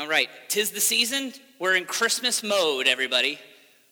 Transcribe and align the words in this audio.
All 0.00 0.08
right, 0.08 0.30
tis 0.48 0.70
the 0.70 0.80
season. 0.80 1.34
We're 1.58 1.74
in 1.74 1.84
Christmas 1.84 2.42
mode, 2.42 2.88
everybody, 2.88 3.38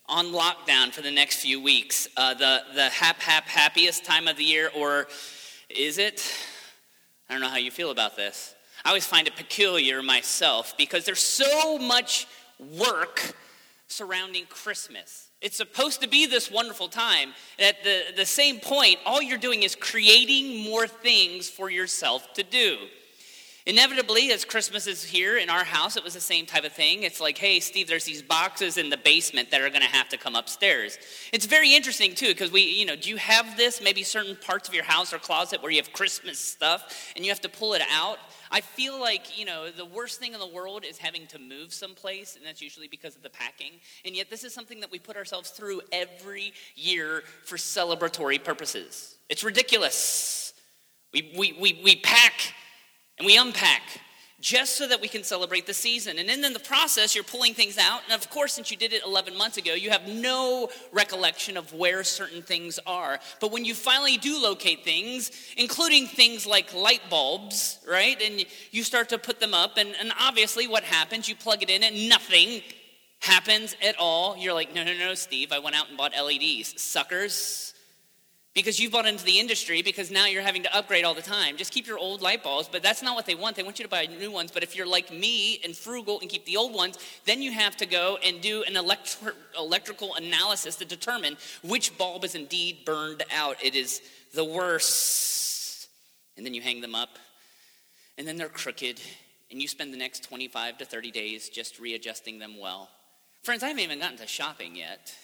on 0.06 0.32
lockdown 0.32 0.90
for 0.90 1.02
the 1.02 1.10
next 1.10 1.42
few 1.42 1.62
weeks. 1.62 2.08
Uh, 2.16 2.32
the 2.32 2.62
the 2.74 2.88
hap 2.88 3.20
hap 3.20 3.44
happiest 3.44 4.06
time 4.06 4.26
of 4.26 4.38
the 4.38 4.42
year, 4.44 4.70
or 4.74 5.06
is 5.68 5.98
it? 5.98 6.26
I 7.28 7.34
don't 7.34 7.42
know 7.42 7.50
how 7.50 7.58
you 7.58 7.70
feel 7.70 7.90
about 7.90 8.16
this. 8.16 8.54
I 8.86 8.88
always 8.88 9.04
find 9.04 9.26
it 9.26 9.36
peculiar 9.36 10.02
myself 10.02 10.74
because 10.78 11.04
there's 11.04 11.20
so 11.20 11.76
much 11.76 12.26
work 12.58 13.34
surrounding 13.88 14.46
Christmas. 14.46 15.28
It's 15.42 15.58
supposed 15.58 16.00
to 16.00 16.08
be 16.08 16.24
this 16.24 16.50
wonderful 16.50 16.88
time. 16.88 17.34
At 17.58 17.84
the, 17.84 18.04
the 18.16 18.24
same 18.24 18.60
point, 18.60 18.96
all 19.04 19.20
you're 19.20 19.36
doing 19.36 19.62
is 19.62 19.76
creating 19.76 20.64
more 20.64 20.86
things 20.86 21.50
for 21.50 21.68
yourself 21.68 22.32
to 22.32 22.42
do. 22.42 22.78
Inevitably, 23.68 24.32
as 24.32 24.46
Christmas 24.46 24.86
is 24.86 25.04
here 25.04 25.36
in 25.36 25.50
our 25.50 25.62
house, 25.62 25.98
it 25.98 26.02
was 26.02 26.14
the 26.14 26.20
same 26.20 26.46
type 26.46 26.64
of 26.64 26.72
thing. 26.72 27.02
It's 27.02 27.20
like, 27.20 27.36
hey, 27.36 27.60
Steve, 27.60 27.86
there's 27.86 28.06
these 28.06 28.22
boxes 28.22 28.78
in 28.78 28.88
the 28.88 28.96
basement 28.96 29.50
that 29.50 29.60
are 29.60 29.68
going 29.68 29.82
to 29.82 29.88
have 29.88 30.08
to 30.08 30.16
come 30.16 30.34
upstairs. 30.34 30.96
It's 31.34 31.44
very 31.44 31.74
interesting, 31.74 32.14
too, 32.14 32.28
because 32.28 32.50
we, 32.50 32.62
you 32.62 32.86
know, 32.86 32.96
do 32.96 33.10
you 33.10 33.18
have 33.18 33.58
this, 33.58 33.82
maybe 33.82 34.02
certain 34.04 34.36
parts 34.36 34.70
of 34.70 34.74
your 34.74 34.84
house 34.84 35.12
or 35.12 35.18
closet 35.18 35.62
where 35.62 35.70
you 35.70 35.76
have 35.76 35.92
Christmas 35.92 36.38
stuff 36.38 37.12
and 37.14 37.26
you 37.26 37.30
have 37.30 37.42
to 37.42 37.50
pull 37.50 37.74
it 37.74 37.82
out? 37.92 38.16
I 38.50 38.62
feel 38.62 38.98
like, 38.98 39.38
you 39.38 39.44
know, 39.44 39.70
the 39.70 39.84
worst 39.84 40.18
thing 40.18 40.32
in 40.32 40.40
the 40.40 40.48
world 40.48 40.86
is 40.88 40.96
having 40.96 41.26
to 41.26 41.38
move 41.38 41.74
someplace, 41.74 42.36
and 42.36 42.46
that's 42.46 42.62
usually 42.62 42.88
because 42.88 43.16
of 43.16 43.22
the 43.22 43.28
packing. 43.28 43.72
And 44.02 44.16
yet, 44.16 44.30
this 44.30 44.44
is 44.44 44.54
something 44.54 44.80
that 44.80 44.90
we 44.90 44.98
put 44.98 45.14
ourselves 45.18 45.50
through 45.50 45.82
every 45.92 46.54
year 46.74 47.22
for 47.44 47.58
celebratory 47.58 48.42
purposes. 48.42 49.18
It's 49.28 49.44
ridiculous. 49.44 50.54
We, 51.12 51.34
we, 51.36 51.52
we, 51.60 51.80
we 51.84 51.96
pack 51.96 52.54
and 53.18 53.26
we 53.26 53.36
unpack 53.36 53.82
just 54.40 54.76
so 54.76 54.86
that 54.86 55.00
we 55.00 55.08
can 55.08 55.24
celebrate 55.24 55.66
the 55.66 55.74
season. 55.74 56.18
And 56.18 56.28
then 56.28 56.44
in 56.44 56.52
the 56.52 56.60
process, 56.60 57.14
you're 57.14 57.24
pulling 57.24 57.54
things 57.54 57.76
out. 57.76 58.02
And 58.04 58.12
of 58.12 58.30
course, 58.30 58.52
since 58.52 58.70
you 58.70 58.76
did 58.76 58.92
it 58.92 59.02
11 59.04 59.36
months 59.36 59.56
ago, 59.56 59.74
you 59.74 59.90
have 59.90 60.06
no 60.06 60.68
recollection 60.92 61.56
of 61.56 61.72
where 61.72 62.04
certain 62.04 62.42
things 62.42 62.78
are. 62.86 63.18
But 63.40 63.50
when 63.50 63.64
you 63.64 63.74
finally 63.74 64.16
do 64.16 64.40
locate 64.40 64.84
things, 64.84 65.32
including 65.56 66.06
things 66.06 66.46
like 66.46 66.72
light 66.72 67.02
bulbs, 67.10 67.80
right? 67.88 68.20
And 68.22 68.44
you 68.70 68.84
start 68.84 69.08
to 69.08 69.18
put 69.18 69.40
them 69.40 69.54
up, 69.54 69.76
and, 69.76 69.92
and 70.00 70.12
obviously, 70.20 70.68
what 70.68 70.84
happens? 70.84 71.28
You 71.28 71.34
plug 71.34 71.64
it 71.64 71.70
in, 71.70 71.82
and 71.82 72.08
nothing 72.08 72.62
happens 73.18 73.74
at 73.82 73.96
all. 73.98 74.36
You're 74.36 74.54
like, 74.54 74.72
no, 74.72 74.84
no, 74.84 74.96
no, 74.96 75.14
Steve, 75.14 75.50
I 75.50 75.58
went 75.58 75.74
out 75.74 75.88
and 75.88 75.98
bought 75.98 76.12
LEDs. 76.12 76.80
Suckers 76.80 77.74
because 78.54 78.80
you've 78.80 78.92
bought 78.92 79.06
into 79.06 79.24
the 79.24 79.38
industry 79.38 79.82
because 79.82 80.10
now 80.10 80.26
you're 80.26 80.42
having 80.42 80.64
to 80.64 80.76
upgrade 80.76 81.04
all 81.04 81.14
the 81.14 81.22
time. 81.22 81.56
Just 81.56 81.72
keep 81.72 81.86
your 81.86 81.98
old 81.98 82.22
light 82.22 82.42
bulbs, 82.42 82.68
but 82.70 82.82
that's 82.82 83.02
not 83.02 83.14
what 83.14 83.24
they 83.24 83.36
want. 83.36 83.54
They 83.54 83.62
want 83.62 83.78
you 83.78 83.84
to 83.84 83.88
buy 83.88 84.06
new 84.06 84.32
ones. 84.32 84.50
But 84.50 84.62
if 84.62 84.74
you're 84.74 84.86
like 84.86 85.12
me 85.12 85.60
and 85.64 85.76
frugal 85.76 86.18
and 86.20 86.28
keep 86.28 86.44
the 86.44 86.56
old 86.56 86.74
ones, 86.74 86.98
then 87.24 87.40
you 87.40 87.52
have 87.52 87.76
to 87.76 87.86
go 87.86 88.18
and 88.24 88.40
do 88.40 88.64
an 88.64 88.74
electri- 88.74 89.34
electrical 89.56 90.14
analysis 90.16 90.76
to 90.76 90.84
determine 90.84 91.36
which 91.62 91.96
bulb 91.96 92.24
is 92.24 92.34
indeed 92.34 92.84
burned 92.84 93.22
out. 93.32 93.62
It 93.62 93.76
is 93.76 94.02
the 94.34 94.44
worst. 94.44 95.88
And 96.36 96.44
then 96.44 96.54
you 96.54 96.60
hang 96.60 96.80
them 96.80 96.94
up, 96.94 97.18
and 98.16 98.26
then 98.26 98.36
they're 98.36 98.48
crooked, 98.48 99.00
and 99.50 99.60
you 99.60 99.68
spend 99.68 99.92
the 99.92 99.98
next 99.98 100.24
25 100.24 100.78
to 100.78 100.84
30 100.84 101.10
days 101.10 101.48
just 101.48 101.78
readjusting 101.80 102.38
them 102.38 102.58
well. 102.58 102.88
Friends, 103.42 103.62
I 103.62 103.68
haven't 103.68 103.82
even 103.82 103.98
gotten 103.98 104.18
to 104.18 104.26
shopping 104.26 104.76
yet. 104.76 105.14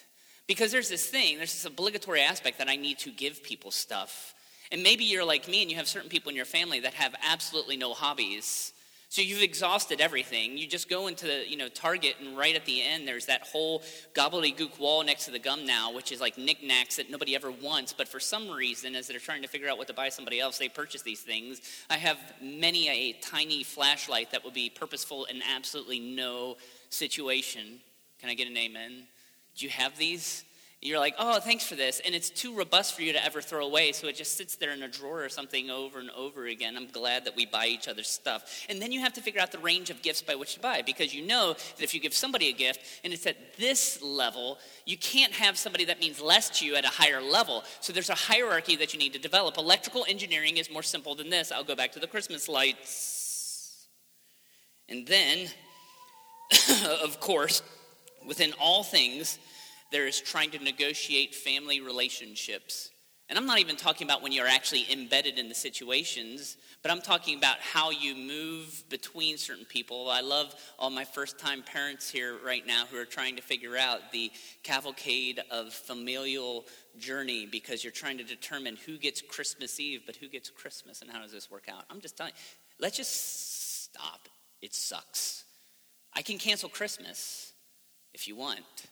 Because 0.47 0.73
there's 0.73 0.89
this 0.89 1.07
thing, 1.07 1.39
there's 1.39 1.53
this 1.53 1.65
obligatory 1.65 2.21
aspect 2.21 2.59
that 2.59 2.69
I 2.69 2.77
need 2.77 2.99
to 3.01 3.11
give 3.11 3.43
people 3.43 3.71
stuff. 3.71 4.35
And 4.71 4.83
maybe 4.83 5.05
you're 5.05 5.25
like 5.25 5.49
me 5.49 5.63
and 5.63 5.71
you 5.71 5.77
have 5.77 5.89
certain 5.89 6.09
people 6.09 6.31
in 6.31 6.37
your 6.37 6.45
family 6.45 6.81
that 6.81 6.95
have 6.95 7.15
absolutely 7.23 7.77
no 7.77 7.95
hobbies. 7.95 8.73
So 9.09 9.23
you've 9.23 9.43
exhausted 9.43 10.01
everything. 10.01 10.59
You 10.59 10.67
just 10.67 10.91
go 10.91 11.07
into 11.07 11.27
the, 11.27 11.49
you 11.49 11.57
know, 11.57 11.69
Target 11.69 12.17
and 12.21 12.37
right 12.37 12.57
at 12.57 12.65
the 12.65 12.83
end 12.83 13.07
there's 13.07 13.27
that 13.27 13.43
whole 13.43 13.83
gobbledygook 14.13 14.81
wall 14.81 15.05
next 15.05 15.27
to 15.27 15.31
the 15.31 15.39
gum 15.39 15.65
now, 15.65 15.93
which 15.93 16.11
is 16.11 16.21
like 16.21 16.37
knickknacks 16.37 16.97
that 16.97 17.09
nobody 17.09 17.37
ever 17.37 17.53
wants. 17.53 17.93
But 17.93 18.09
for 18.09 18.19
some 18.19 18.51
reason, 18.51 18.97
as 18.97 19.07
they're 19.07 19.21
trying 19.21 19.43
to 19.43 19.49
figure 19.49 19.69
out 19.69 19.79
what 19.79 19.87
to 19.87 19.95
buy 19.95 20.09
somebody 20.09 20.41
else, 20.41 20.59
they 20.59 20.69
purchase 20.69 21.03
these 21.03 21.21
things. 21.21 21.61
I 21.89 21.97
have 21.97 22.19
many 22.43 22.89
a 22.89 23.13
tiny 23.21 23.63
flashlight 23.63 24.33
that 24.33 24.45
would 24.45 24.55
be 24.55 24.69
purposeful 24.69 25.27
in 25.27 25.43
absolutely 25.55 26.01
no 26.01 26.57
situation. 26.91 27.79
Can 28.19 28.31
I 28.31 28.35
get 28.35 28.49
an 28.49 28.57
amen? 28.57 29.05
Do 29.57 29.65
you 29.65 29.71
have 29.71 29.97
these? 29.97 30.45
You're 30.85 30.99
like, 30.99 31.15
oh, 31.19 31.41
thanks 31.41 31.67
for 31.67 31.77
this. 31.77 32.03
And 32.05 32.15
it's 32.15 32.29
too 32.29 32.55
robust 32.55 32.95
for 32.95 33.01
you 33.01 33.15
to 33.15 33.25
ever 33.25 33.41
throw 33.41 33.65
away, 33.65 33.93
so 33.93 34.07
it 34.07 34.17
just 34.17 34.37
sits 34.37 34.57
there 34.57 34.71
in 34.71 34.83
a 34.83 34.89
drawer 34.89 35.25
or 35.25 35.31
something 35.31 35.71
over 35.71 35.99
and 35.99 36.11
over 36.11 36.45
again. 36.45 36.77
I'm 36.77 36.89
glad 36.89 37.25
that 37.25 37.35
we 37.35 37.47
buy 37.47 37.69
each 37.69 37.89
other 37.89 38.03
stuff. 38.03 38.67
And 38.69 38.83
then 38.83 38.93
you 38.93 39.01
have 39.01 39.15
to 39.15 39.23
figure 39.23 39.41
out 39.41 39.51
the 39.51 39.59
range 39.59 39.89
of 39.89 40.03
gifts 40.03 40.21
by 40.21 40.35
which 40.35 40.55
to 40.55 40.61
buy, 40.61 40.83
because 40.83 41.15
you 41.15 41.27
know 41.27 41.55
that 41.55 41.83
if 41.83 41.95
you 41.95 42.01
give 42.01 42.13
somebody 42.13 42.51
a 42.51 42.53
gift 42.53 42.81
and 43.03 43.15
it's 43.15 43.27
at 43.27 43.57
this 43.57 44.03
level, 44.03 44.59
you 44.85 44.99
can't 44.99 45.33
have 45.33 45.57
somebody 45.57 45.87
that 45.87 46.01
means 46.01 46.21
less 46.21 46.51
to 46.59 46.67
you 46.67 46.77
at 46.77 46.85
a 46.85 46.89
higher 46.89 47.23
level. 47.23 47.65
So 47.81 47.95
there's 47.95 48.11
a 48.11 48.15
hierarchy 48.15 48.77
that 48.77 48.93
you 48.93 48.99
need 48.99 49.15
to 49.15 49.19
develop. 49.19 49.57
Electrical 49.57 50.05
engineering 50.07 50.59
is 50.59 50.71
more 50.71 50.83
simple 50.83 51.15
than 51.15 51.31
this. 51.31 51.51
I'll 51.51 51.65
go 51.65 51.75
back 51.75 51.93
to 51.93 51.99
the 51.99 52.07
Christmas 52.07 52.47
lights. 52.47 53.87
And 54.91 55.07
then, 55.07 55.49
of 57.03 57.21
course, 57.21 57.63
within 58.27 58.53
all 58.61 58.83
things, 58.83 59.39
there 59.91 60.07
is 60.07 60.21
trying 60.21 60.51
to 60.51 60.59
negotiate 60.59 61.35
family 61.35 61.81
relationships. 61.81 62.91
And 63.31 63.39
I'm 63.39 63.47
not 63.47 63.59
even 63.59 63.77
talking 63.77 64.07
about 64.07 64.23
when 64.23 64.33
you're 64.33 64.47
actually 64.47 64.87
embedded 64.93 65.39
in 65.39 65.49
the 65.49 65.55
situations, 65.55 66.59
but 66.83 66.91
I'm 66.91 67.01
talking 67.01 67.39
about 67.39 67.57
how 67.59 67.91
you 67.91 68.15
move 68.15 68.85
between 68.91 69.39
certain 69.39 69.65
people. 69.65 70.11
I 70.11 70.21
love 70.21 70.55
all 70.79 70.91
my 70.91 71.05
first 71.05 71.39
time 71.39 71.63
parents 71.63 72.11
here 72.11 72.37
right 72.45 72.67
now 72.67 72.85
who 72.91 72.99
are 72.99 73.07
trying 73.07 73.37
to 73.37 73.43
figure 73.43 73.79
out 73.79 74.13
the 74.13 74.31
cavalcade 74.63 75.41
of 75.51 75.73
familial 75.73 76.67
journey 76.99 77.47
because 77.47 77.83
you're 77.83 77.91
trying 77.93 78.19
to 78.19 78.25
determine 78.25 78.77
who 78.85 78.99
gets 78.99 79.23
Christmas 79.23 79.81
Eve, 79.81 80.03
but 80.05 80.17
who 80.17 80.29
gets 80.29 80.51
Christmas 80.51 81.01
and 81.01 81.11
how 81.11 81.23
does 81.23 81.33
this 81.33 81.51
work 81.51 81.65
out. 81.73 81.85
I'm 81.89 82.03
just 82.03 82.19
telling 82.19 82.35
you, 82.35 82.41
let's 82.79 82.99
just 82.99 83.85
stop. 83.85 84.29
It 84.61 84.75
sucks. 84.75 85.45
I 86.13 86.21
can 86.21 86.37
cancel 86.37 86.69
Christmas 86.69 87.54
if 88.15 88.27
you 88.27 88.37
want. 88.37 88.87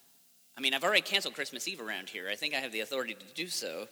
I 0.56 0.60
mean, 0.60 0.75
I've 0.75 0.84
already 0.84 1.00
canceled 1.00 1.34
Christmas 1.34 1.66
Eve 1.66 1.81
around 1.81 2.10
here. 2.10 2.28
I 2.31 2.34
think 2.34 2.55
I 2.55 2.59
have 2.59 2.72
the 2.72 2.81
authority 2.81 3.15
to 3.15 3.34
do 3.34 3.49
so. 3.49 3.88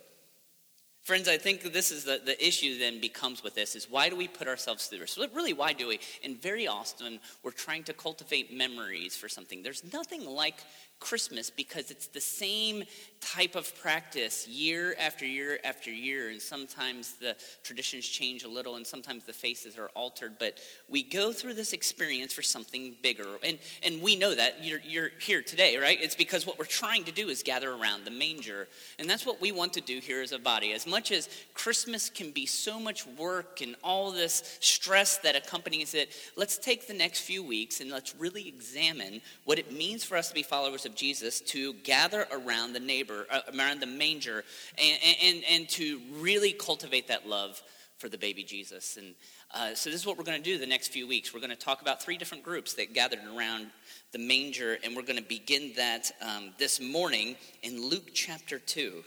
Friends, 1.02 1.28
I 1.28 1.38
think 1.38 1.62
this 1.72 1.90
is 1.90 2.04
the, 2.04 2.20
the 2.22 2.46
issue 2.46 2.78
then 2.78 3.00
becomes 3.00 3.42
with 3.42 3.54
this 3.54 3.74
is 3.74 3.88
why 3.88 4.10
do 4.10 4.16
we 4.16 4.28
put 4.28 4.46
ourselves 4.46 4.86
through 4.86 4.98
this? 4.98 5.16
Really, 5.16 5.54
why 5.54 5.72
do 5.72 5.88
we? 5.88 5.98
And 6.22 6.40
very 6.40 6.66
often 6.66 7.20
we're 7.42 7.52
trying 7.52 7.84
to 7.84 7.94
cultivate 7.94 8.52
memories 8.52 9.16
for 9.16 9.28
something. 9.28 9.62
There's 9.62 9.82
nothing 9.92 10.26
like 10.26 10.62
Christmas 11.00 11.50
because 11.50 11.90
it's 11.90 12.06
the 12.06 12.20
same 12.20 12.84
type 13.20 13.54
of 13.54 13.74
practice 13.80 14.46
year 14.48 14.94
after 14.98 15.26
year 15.26 15.58
after 15.64 15.90
year. 15.90 16.30
And 16.30 16.40
sometimes 16.40 17.14
the 17.14 17.36
traditions 17.62 18.06
change 18.06 18.44
a 18.44 18.48
little 18.48 18.76
and 18.76 18.86
sometimes 18.86 19.24
the 19.24 19.32
faces 19.32 19.78
are 19.78 19.88
altered. 19.94 20.34
But 20.38 20.58
we 20.88 21.02
go 21.02 21.32
through 21.32 21.54
this 21.54 21.72
experience 21.72 22.32
for 22.32 22.42
something 22.42 22.94
bigger. 23.02 23.26
And, 23.42 23.58
and 23.82 24.00
we 24.00 24.16
know 24.16 24.34
that. 24.34 24.64
You're, 24.64 24.80
you're 24.86 25.10
here 25.20 25.42
today, 25.42 25.76
right? 25.76 25.98
It's 26.00 26.14
because 26.14 26.46
what 26.46 26.58
we're 26.58 26.64
trying 26.66 27.04
to 27.04 27.12
do 27.12 27.28
is 27.28 27.42
gather 27.42 27.70
around 27.72 28.04
the 28.04 28.10
manger. 28.10 28.68
And 28.98 29.08
that's 29.08 29.26
what 29.26 29.40
we 29.40 29.52
want 29.52 29.72
to 29.74 29.80
do 29.80 29.98
here 29.98 30.22
as 30.22 30.32
a 30.32 30.38
body. 30.38 30.72
As 30.72 30.86
much 30.86 31.12
as 31.12 31.28
Christmas 31.54 32.10
can 32.10 32.30
be 32.30 32.46
so 32.46 32.78
much 32.78 33.06
work 33.06 33.60
and 33.62 33.74
all 33.82 34.10
this 34.10 34.58
stress 34.60 35.18
that 35.18 35.36
accompanies 35.36 35.94
it, 35.94 36.10
let's 36.36 36.58
take 36.58 36.86
the 36.86 36.94
next 36.94 37.20
few 37.20 37.42
weeks 37.42 37.80
and 37.80 37.90
let's 37.90 38.14
really 38.16 38.48
examine 38.48 39.20
what 39.44 39.58
it 39.58 39.72
means 39.72 40.04
for 40.04 40.16
us 40.16 40.28
to 40.28 40.34
be 40.34 40.42
followers 40.42 40.86
of 40.86 40.89
of 40.90 40.96
Jesus 40.96 41.40
to 41.40 41.72
gather 41.84 42.26
around 42.32 42.72
the 42.72 42.80
neighbor, 42.80 43.26
uh, 43.30 43.40
around 43.56 43.80
the 43.80 43.86
manger, 43.86 44.44
and, 44.76 44.98
and, 45.22 45.44
and 45.48 45.68
to 45.70 46.00
really 46.18 46.52
cultivate 46.52 47.08
that 47.08 47.28
love 47.28 47.62
for 47.98 48.08
the 48.08 48.18
baby 48.18 48.42
Jesus. 48.42 48.96
And 48.96 49.14
uh, 49.54 49.74
so, 49.74 49.90
this 49.90 50.00
is 50.00 50.06
what 50.06 50.18
we're 50.18 50.24
going 50.24 50.42
to 50.42 50.44
do 50.44 50.58
the 50.58 50.66
next 50.66 50.88
few 50.88 51.06
weeks. 51.06 51.32
We're 51.32 51.40
going 51.40 51.50
to 51.50 51.56
talk 51.56 51.80
about 51.80 52.02
three 52.02 52.16
different 52.16 52.42
groups 52.42 52.74
that 52.74 52.92
gathered 52.92 53.20
around 53.36 53.68
the 54.12 54.18
manger, 54.18 54.78
and 54.82 54.96
we're 54.96 55.02
going 55.02 55.18
to 55.18 55.28
begin 55.28 55.72
that 55.76 56.10
um, 56.20 56.50
this 56.58 56.80
morning 56.80 57.36
in 57.62 57.88
Luke 57.88 58.10
chapter 58.12 58.58
2. 58.58 59.04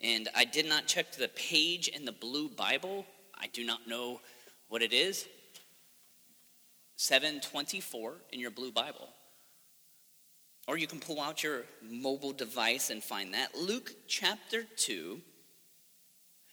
And 0.00 0.28
I 0.34 0.44
did 0.44 0.66
not 0.66 0.86
check 0.86 1.12
the 1.12 1.28
page 1.28 1.88
in 1.88 2.04
the 2.04 2.12
blue 2.12 2.48
Bible, 2.48 3.04
I 3.38 3.48
do 3.48 3.64
not 3.64 3.86
know 3.86 4.20
what 4.68 4.82
it 4.82 4.92
is. 4.92 5.26
724 6.96 8.14
in 8.32 8.40
your 8.40 8.50
blue 8.50 8.72
Bible. 8.72 9.08
Or 10.68 10.76
you 10.76 10.86
can 10.86 10.98
pull 10.98 11.20
out 11.20 11.42
your 11.42 11.62
mobile 11.80 12.32
device 12.32 12.90
and 12.90 13.02
find 13.02 13.34
that. 13.34 13.56
Luke 13.56 13.94
chapter 14.08 14.64
2. 14.76 15.20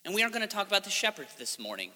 And 0.05 0.13
we 0.13 0.23
are 0.23 0.29
going 0.29 0.41
to 0.41 0.47
talk 0.47 0.67
about 0.67 0.83
the 0.83 0.89
shepherds 0.89 1.33
this 1.37 1.57
morning. 1.57 1.91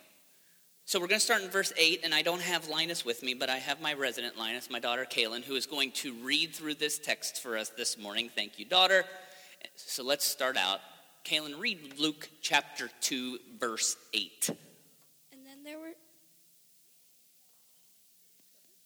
So 0.85 0.99
we're 0.99 1.07
going 1.07 1.19
to 1.19 1.25
start 1.25 1.41
in 1.41 1.49
verse 1.49 1.73
8, 1.75 2.01
and 2.05 2.15
I 2.15 2.21
don't 2.21 2.41
have 2.41 2.69
Linus 2.69 3.03
with 3.03 3.21
me, 3.21 3.33
but 3.33 3.49
I 3.49 3.57
have 3.57 3.81
my 3.81 3.93
resident 3.93 4.37
Linus, 4.37 4.69
my 4.69 4.79
daughter 4.79 5.05
Kaylin, 5.05 5.43
who 5.43 5.55
is 5.55 5.65
going 5.65 5.91
to 5.91 6.13
read 6.23 6.55
through 6.55 6.75
this 6.75 6.97
text 6.97 7.43
for 7.43 7.57
us 7.57 7.67
this 7.69 7.97
morning. 7.97 8.29
Thank 8.33 8.57
you, 8.57 8.63
daughter. 8.63 9.03
So 9.75 10.01
let's 10.03 10.23
start 10.23 10.55
out. 10.55 10.79
Kaylin, 11.25 11.59
read 11.59 11.99
Luke 11.99 12.29
chapter 12.41 12.89
2, 13.01 13.37
verse 13.59 13.97
8. 14.13 14.49
And 15.33 15.45
then 15.45 15.63
there 15.65 15.77
were 15.77 15.91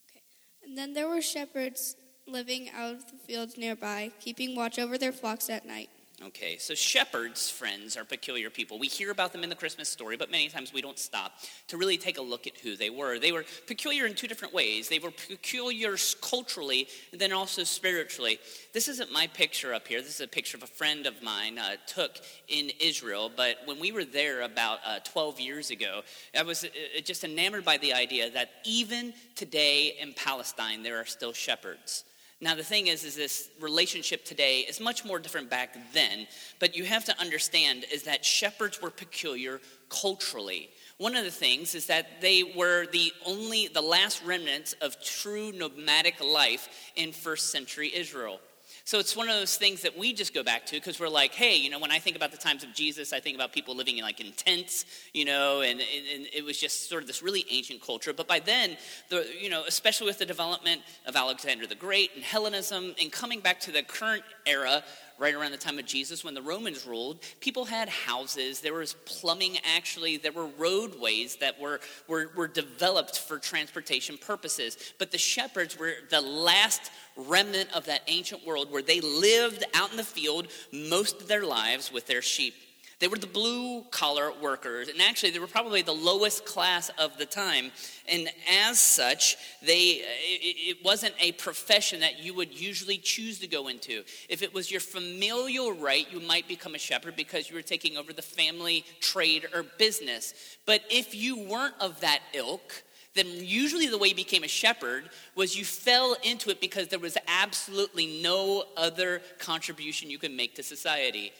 Okay. 0.09 0.23
And 0.63 0.75
then 0.75 0.93
there 0.93 1.07
were 1.07 1.21
shepherds 1.21 1.95
living 2.31 2.69
out 2.69 2.93
of 2.95 3.11
the 3.11 3.17
fields 3.17 3.57
nearby, 3.57 4.11
keeping 4.19 4.55
watch 4.55 4.79
over 4.79 4.97
their 4.97 5.11
flocks 5.11 5.49
at 5.49 5.65
night. 5.65 5.89
Okay, 6.23 6.57
so 6.59 6.75
shepherds, 6.75 7.49
friends, 7.49 7.97
are 7.97 8.05
peculiar 8.05 8.51
people. 8.51 8.77
We 8.77 8.87
hear 8.87 9.09
about 9.09 9.31
them 9.31 9.43
in 9.43 9.49
the 9.49 9.55
Christmas 9.55 9.89
story, 9.89 10.17
but 10.17 10.29
many 10.29 10.49
times 10.49 10.71
we 10.71 10.79
don't 10.79 10.99
stop 10.99 11.33
to 11.69 11.77
really 11.77 11.97
take 11.97 12.19
a 12.19 12.21
look 12.21 12.45
at 12.45 12.55
who 12.57 12.75
they 12.75 12.91
were. 12.91 13.17
They 13.17 13.31
were 13.31 13.43
peculiar 13.65 14.05
in 14.05 14.13
two 14.13 14.27
different 14.27 14.53
ways. 14.53 14.87
They 14.87 14.99
were 14.99 15.09
peculiar 15.09 15.95
culturally 16.21 16.87
and 17.11 17.19
then 17.19 17.33
also 17.33 17.63
spiritually. 17.63 18.37
This 18.71 18.87
isn't 18.87 19.11
my 19.11 19.25
picture 19.25 19.73
up 19.73 19.87
here. 19.87 19.99
This 19.99 20.13
is 20.15 20.21
a 20.21 20.27
picture 20.27 20.57
of 20.57 20.63
a 20.63 20.67
friend 20.67 21.07
of 21.07 21.23
mine 21.23 21.57
uh, 21.57 21.77
took 21.87 22.19
in 22.47 22.69
Israel, 22.79 23.31
but 23.35 23.57
when 23.65 23.79
we 23.79 23.91
were 23.91 24.05
there 24.05 24.41
about 24.41 24.79
uh, 24.85 24.99
12 24.99 25.39
years 25.39 25.71
ago, 25.71 26.01
I 26.37 26.43
was 26.43 26.63
uh, 26.63 26.67
just 27.03 27.23
enamored 27.23 27.65
by 27.65 27.77
the 27.77 27.93
idea 27.93 28.29
that 28.29 28.51
even 28.63 29.13
today 29.35 29.95
in 29.99 30.13
Palestine, 30.13 30.83
there 30.83 30.97
are 30.97 31.05
still 31.05 31.33
shepherds. 31.33 32.03
Now, 32.43 32.55
the 32.55 32.63
thing 32.63 32.87
is, 32.87 33.03
is 33.03 33.15
this 33.15 33.49
relationship 33.59 34.25
today 34.25 34.61
is 34.61 34.79
much 34.79 35.05
more 35.05 35.19
different 35.19 35.47
back 35.47 35.77
then, 35.93 36.25
but 36.59 36.75
you 36.75 36.85
have 36.85 37.05
to 37.05 37.19
understand 37.19 37.85
is 37.93 38.03
that 38.03 38.25
shepherds 38.25 38.81
were 38.81 38.89
peculiar 38.89 39.61
culturally. 39.89 40.71
One 40.97 41.15
of 41.15 41.23
the 41.23 41.31
things 41.31 41.75
is 41.75 41.85
that 41.85 42.19
they 42.19 42.41
were 42.41 42.87
the 42.87 43.13
only, 43.27 43.67
the 43.67 43.81
last 43.81 44.23
remnants 44.23 44.73
of 44.81 44.99
true 45.03 45.51
nomadic 45.51 46.19
life 46.19 46.91
in 46.95 47.11
first 47.11 47.51
century 47.51 47.91
Israel. 47.95 48.39
So 48.83 48.99
it's 48.99 49.15
one 49.15 49.29
of 49.29 49.35
those 49.35 49.57
things 49.57 49.81
that 49.83 49.97
we 49.97 50.13
just 50.13 50.33
go 50.33 50.43
back 50.43 50.65
to 50.67 50.75
because 50.75 50.99
we're 50.99 51.07
like, 51.07 51.33
hey, 51.33 51.55
you 51.55 51.69
know, 51.69 51.79
when 51.79 51.91
I 51.91 51.99
think 51.99 52.15
about 52.15 52.31
the 52.31 52.37
times 52.37 52.63
of 52.63 52.73
Jesus, 52.73 53.13
I 53.13 53.19
think 53.19 53.35
about 53.35 53.53
people 53.53 53.75
living 53.75 53.97
in 53.97 54.03
like 54.03 54.19
in 54.19 54.31
tents, 54.31 54.85
you 55.13 55.25
know, 55.25 55.61
and, 55.61 55.79
and, 55.79 56.27
it 56.33 56.43
was 56.43 56.59
just 56.59 56.89
sort 56.89 57.03
of 57.03 57.07
this 57.07 57.21
really 57.21 57.45
ancient 57.49 57.81
culture. 57.81 58.13
But 58.13 58.27
by 58.27 58.39
then, 58.39 58.77
the, 59.09 59.27
you 59.39 59.49
know, 59.49 59.63
especially 59.67 60.07
with 60.07 60.17
the 60.17 60.25
development 60.25 60.81
of 61.05 61.15
Alexander 61.15 61.67
the 61.67 61.75
Great 61.75 62.11
and 62.15 62.23
Hellenism 62.23 62.95
and 62.99 63.11
coming 63.11 63.39
back 63.39 63.59
to 63.61 63.71
the 63.71 63.83
current 63.83 64.23
era, 64.45 64.83
right 65.21 65.35
around 65.35 65.51
the 65.51 65.57
time 65.57 65.77
of 65.77 65.85
Jesus 65.85 66.23
when 66.23 66.33
the 66.33 66.41
Romans 66.41 66.85
ruled, 66.87 67.19
people 67.39 67.63
had 67.63 67.87
houses, 67.87 68.59
there 68.59 68.73
was 68.73 68.95
plumbing 69.05 69.59
actually, 69.75 70.17
there 70.17 70.31
were 70.31 70.47
roadways 70.57 71.35
that 71.35 71.61
were, 71.61 71.79
were, 72.07 72.31
were 72.35 72.47
developed 72.47 73.19
for 73.19 73.37
transportation 73.37 74.17
purposes. 74.17 74.93
But 74.97 75.11
the 75.11 75.19
shepherds 75.19 75.77
were 75.77 75.93
the 76.09 76.21
last 76.21 76.91
remnant 77.15 77.71
of 77.75 77.85
that 77.85 78.01
ancient 78.07 78.45
world 78.45 78.71
where 78.71 78.81
they 78.81 78.99
lived 78.99 79.63
out 79.75 79.91
in 79.91 79.97
the 79.97 80.03
field 80.03 80.47
most 80.73 81.21
of 81.21 81.27
their 81.27 81.45
lives 81.45 81.91
with 81.91 82.07
their 82.07 82.23
sheep. 82.23 82.55
They 83.01 83.07
were 83.07 83.17
the 83.17 83.25
blue 83.25 83.81
collar 83.89 84.31
workers, 84.43 84.87
and 84.87 85.01
actually, 85.01 85.31
they 85.31 85.39
were 85.39 85.47
probably 85.47 85.81
the 85.81 85.91
lowest 85.91 86.45
class 86.45 86.91
of 86.99 87.17
the 87.17 87.25
time. 87.25 87.71
And 88.07 88.29
as 88.47 88.79
such, 88.79 89.37
they, 89.63 90.03
it 90.03 90.77
wasn't 90.85 91.15
a 91.19 91.31
profession 91.31 92.01
that 92.01 92.23
you 92.23 92.35
would 92.35 92.53
usually 92.53 92.99
choose 92.99 93.39
to 93.39 93.47
go 93.47 93.69
into. 93.69 94.03
If 94.29 94.43
it 94.43 94.53
was 94.53 94.69
your 94.69 94.81
familial 94.81 95.73
right, 95.73 96.05
you 96.13 96.19
might 96.19 96.47
become 96.47 96.75
a 96.75 96.77
shepherd 96.77 97.15
because 97.15 97.49
you 97.49 97.55
were 97.55 97.63
taking 97.63 97.97
over 97.97 98.13
the 98.13 98.21
family 98.21 98.85
trade 98.99 99.47
or 99.51 99.63
business. 99.79 100.35
But 100.67 100.83
if 100.91 101.15
you 101.15 101.39
weren't 101.39 101.73
of 101.81 102.01
that 102.01 102.19
ilk, 102.33 102.83
then 103.15 103.25
usually 103.27 103.87
the 103.87 103.97
way 103.97 104.09
you 104.09 104.15
became 104.15 104.43
a 104.43 104.47
shepherd 104.47 105.09
was 105.35 105.57
you 105.57 105.65
fell 105.65 106.15
into 106.23 106.51
it 106.51 106.61
because 106.61 106.89
there 106.89 106.99
was 106.99 107.17
absolutely 107.27 108.21
no 108.21 108.65
other 108.77 109.23
contribution 109.39 110.11
you 110.11 110.19
could 110.19 110.31
make 110.31 110.53
to 110.55 110.63
society 110.63 111.33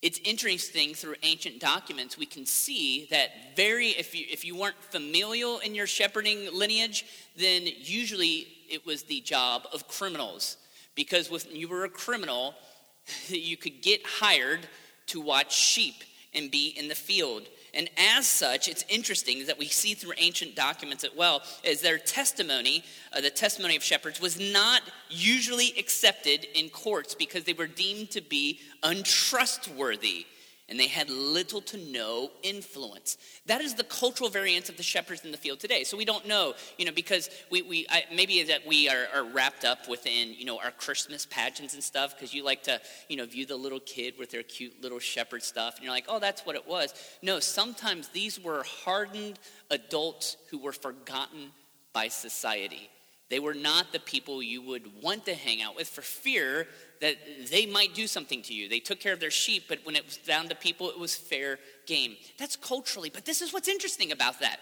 it's 0.00 0.20
interesting 0.24 0.94
through 0.94 1.16
ancient 1.22 1.58
documents 1.58 2.16
we 2.16 2.26
can 2.26 2.46
see 2.46 3.08
that 3.10 3.30
very 3.56 3.88
if 3.88 4.14
you 4.14 4.24
if 4.30 4.44
you 4.44 4.56
weren't 4.56 4.80
familial 4.90 5.58
in 5.58 5.74
your 5.74 5.86
shepherding 5.86 6.48
lineage 6.52 7.04
then 7.36 7.62
usually 7.66 8.46
it 8.68 8.84
was 8.86 9.04
the 9.04 9.20
job 9.20 9.66
of 9.72 9.88
criminals. 9.88 10.56
Because 10.94 11.30
when 11.30 11.42
you 11.50 11.68
were 11.68 11.84
a 11.84 11.88
criminal 11.88 12.54
you 13.28 13.56
could 13.56 13.82
get 13.82 14.00
hired 14.04 14.60
to 15.06 15.20
watch 15.20 15.54
sheep 15.54 16.04
and 16.34 16.50
be 16.50 16.74
in 16.76 16.88
the 16.88 16.94
field 16.94 17.48
and 17.74 17.90
as 18.16 18.26
such, 18.26 18.68
it's 18.68 18.84
interesting 18.88 19.46
that 19.46 19.58
we 19.58 19.66
see 19.66 19.94
through 19.94 20.14
ancient 20.16 20.54
documents 20.54 21.04
as 21.04 21.14
well, 21.14 21.42
is 21.62 21.80
their 21.80 21.98
testimony, 21.98 22.82
uh, 23.12 23.20
the 23.20 23.30
testimony 23.30 23.76
of 23.76 23.82
shepherds, 23.82 24.20
was 24.20 24.38
not 24.38 24.82
usually 25.10 25.74
accepted 25.78 26.46
in 26.54 26.70
courts 26.70 27.14
because 27.14 27.44
they 27.44 27.52
were 27.52 27.66
deemed 27.66 28.10
to 28.10 28.20
be 28.20 28.58
untrustworthy 28.82 30.26
and 30.68 30.78
they 30.78 30.86
had 30.86 31.08
little 31.08 31.60
to 31.62 31.78
no 31.78 32.30
influence. 32.42 33.16
That 33.46 33.60
is 33.60 33.74
the 33.74 33.84
cultural 33.84 34.28
variance 34.28 34.68
of 34.68 34.76
the 34.76 34.82
shepherds 34.82 35.24
in 35.24 35.30
the 35.30 35.38
field 35.38 35.60
today. 35.60 35.84
So 35.84 35.96
we 35.96 36.04
don't 36.04 36.26
know, 36.26 36.54
you 36.76 36.84
know, 36.84 36.92
because 36.92 37.30
we, 37.50 37.62
we 37.62 37.86
I, 37.88 38.04
maybe 38.14 38.42
that 38.42 38.66
we 38.66 38.88
are, 38.88 39.06
are, 39.14 39.24
wrapped 39.24 39.64
up 39.64 39.88
within, 39.88 40.34
you 40.34 40.44
know, 40.44 40.58
our 40.58 40.70
Christmas 40.70 41.26
pageants 41.26 41.74
and 41.74 41.82
stuff 41.82 42.14
because 42.14 42.34
you 42.34 42.44
like 42.44 42.62
to, 42.64 42.80
you 43.08 43.16
know, 43.16 43.24
view 43.24 43.46
the 43.46 43.56
little 43.56 43.80
kid 43.80 44.14
with 44.18 44.30
their 44.30 44.42
cute 44.42 44.82
little 44.82 44.98
shepherd 44.98 45.42
stuff 45.42 45.76
and 45.76 45.84
you're 45.84 45.92
like, 45.92 46.06
oh, 46.08 46.18
that's 46.18 46.44
what 46.44 46.54
it 46.54 46.66
was. 46.66 46.92
No, 47.22 47.40
sometimes 47.40 48.08
these 48.08 48.38
were 48.38 48.62
hardened 48.84 49.38
adults 49.70 50.36
who 50.50 50.58
were 50.58 50.72
forgotten 50.72 51.50
by 51.94 52.08
society. 52.08 52.90
They 53.30 53.38
were 53.38 53.54
not 53.54 53.92
the 53.92 54.00
people 54.00 54.42
you 54.42 54.62
would 54.62 55.02
want 55.02 55.26
to 55.26 55.34
hang 55.34 55.60
out 55.60 55.76
with 55.76 55.88
for 55.88 56.00
fear 56.00 56.66
that 57.00 57.16
they 57.50 57.66
might 57.66 57.94
do 57.94 58.06
something 58.06 58.42
to 58.42 58.54
you. 58.54 58.68
They 58.68 58.80
took 58.80 59.00
care 59.00 59.12
of 59.12 59.20
their 59.20 59.30
sheep, 59.30 59.64
but 59.68 59.80
when 59.84 59.96
it 59.96 60.04
was 60.04 60.16
down 60.16 60.48
to 60.48 60.54
people, 60.54 60.90
it 60.90 60.98
was 60.98 61.14
fair 61.14 61.58
game. 61.86 62.16
That's 62.38 62.56
culturally, 62.56 63.10
but 63.10 63.26
this 63.26 63.42
is 63.42 63.52
what's 63.52 63.68
interesting 63.68 64.12
about 64.12 64.40
that. 64.40 64.60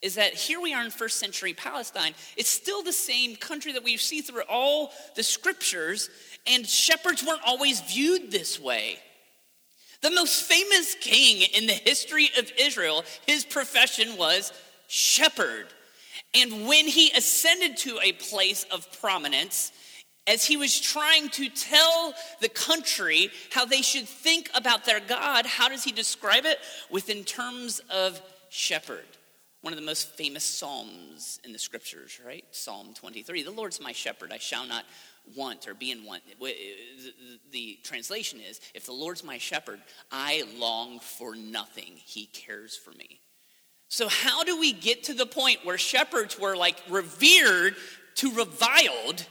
Is 0.00 0.14
that 0.14 0.34
here 0.34 0.60
we 0.60 0.74
are 0.74 0.84
in 0.84 0.90
first 0.90 1.18
century 1.18 1.54
Palestine. 1.54 2.14
It's 2.36 2.50
still 2.50 2.82
the 2.82 2.92
same 2.92 3.36
country 3.36 3.72
that 3.72 3.82
we 3.82 3.96
see 3.96 4.20
through 4.20 4.42
all 4.48 4.92
the 5.16 5.22
scriptures, 5.22 6.10
and 6.46 6.66
shepherds 6.66 7.24
weren't 7.24 7.40
always 7.44 7.80
viewed 7.80 8.30
this 8.30 8.60
way. 8.60 8.98
The 10.02 10.10
most 10.10 10.42
famous 10.42 10.94
king 11.00 11.48
in 11.54 11.66
the 11.66 11.72
history 11.72 12.30
of 12.38 12.52
Israel, 12.58 13.04
his 13.26 13.44
profession 13.44 14.18
was 14.18 14.52
shepherd. 14.86 15.66
And 16.34 16.66
when 16.66 16.86
he 16.86 17.10
ascended 17.12 17.76
to 17.78 17.98
a 18.02 18.12
place 18.12 18.64
of 18.70 18.90
prominence, 19.00 19.72
as 20.26 20.44
he 20.44 20.56
was 20.56 20.80
trying 20.80 21.28
to 21.30 21.48
tell 21.48 22.14
the 22.40 22.48
country 22.48 23.30
how 23.50 23.64
they 23.66 23.82
should 23.82 24.08
think 24.08 24.50
about 24.54 24.84
their 24.84 25.00
God, 25.00 25.46
how 25.46 25.68
does 25.68 25.84
he 25.84 25.92
describe 25.92 26.44
it? 26.44 26.58
Within 26.90 27.24
terms 27.24 27.80
of 27.90 28.20
shepherd. 28.48 29.04
One 29.60 29.72
of 29.72 29.78
the 29.78 29.84
most 29.84 30.10
famous 30.10 30.44
psalms 30.44 31.40
in 31.44 31.52
the 31.52 31.58
scriptures, 31.58 32.20
right? 32.24 32.44
Psalm 32.50 32.94
23. 32.94 33.42
The 33.42 33.50
Lord's 33.50 33.80
my 33.80 33.92
shepherd, 33.92 34.32
I 34.32 34.38
shall 34.38 34.66
not 34.66 34.84
want 35.34 35.66
or 35.66 35.74
be 35.74 35.90
in 35.90 36.04
want. 36.04 36.22
Uh, 36.42 36.48
the 37.50 37.78
translation 37.82 38.40
is 38.40 38.60
if 38.74 38.84
the 38.84 38.92
Lord's 38.92 39.24
my 39.24 39.38
shepherd, 39.38 39.80
I 40.12 40.44
long 40.58 41.00
for 41.00 41.34
nothing. 41.34 41.92
He 41.96 42.26
cares 42.26 42.76
for 42.76 42.90
me. 42.92 43.20
So, 43.94 44.08
how 44.08 44.42
do 44.42 44.58
we 44.58 44.72
get 44.72 45.04
to 45.04 45.14
the 45.14 45.24
point 45.24 45.60
where 45.62 45.78
shepherds 45.78 46.36
were 46.36 46.56
like 46.56 46.82
revered 46.90 47.76
to 48.16 48.32
reviled? 48.32 49.24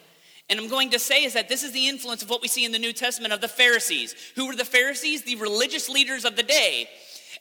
And 0.50 0.58
I'm 0.58 0.70
going 0.70 0.92
to 0.92 1.00
say 1.00 1.26
is 1.26 1.34
that 1.34 1.50
this 1.50 1.64
is 1.64 1.74
the 1.74 1.90
influence 1.90 2.24
of 2.24 2.30
what 2.30 2.42
we 2.42 2.48
see 2.48 2.64
in 2.64 2.72
the 2.72 2.80
New 2.80 2.94
Testament 2.94 3.34
of 3.34 3.42
the 3.42 3.50
Pharisees. 3.50 4.16
Who 4.38 4.48
were 4.48 4.56
the 4.56 4.64
Pharisees? 4.64 5.24
The 5.24 5.36
religious 5.36 5.90
leaders 5.90 6.24
of 6.24 6.38
the 6.38 6.44
day. 6.44 6.88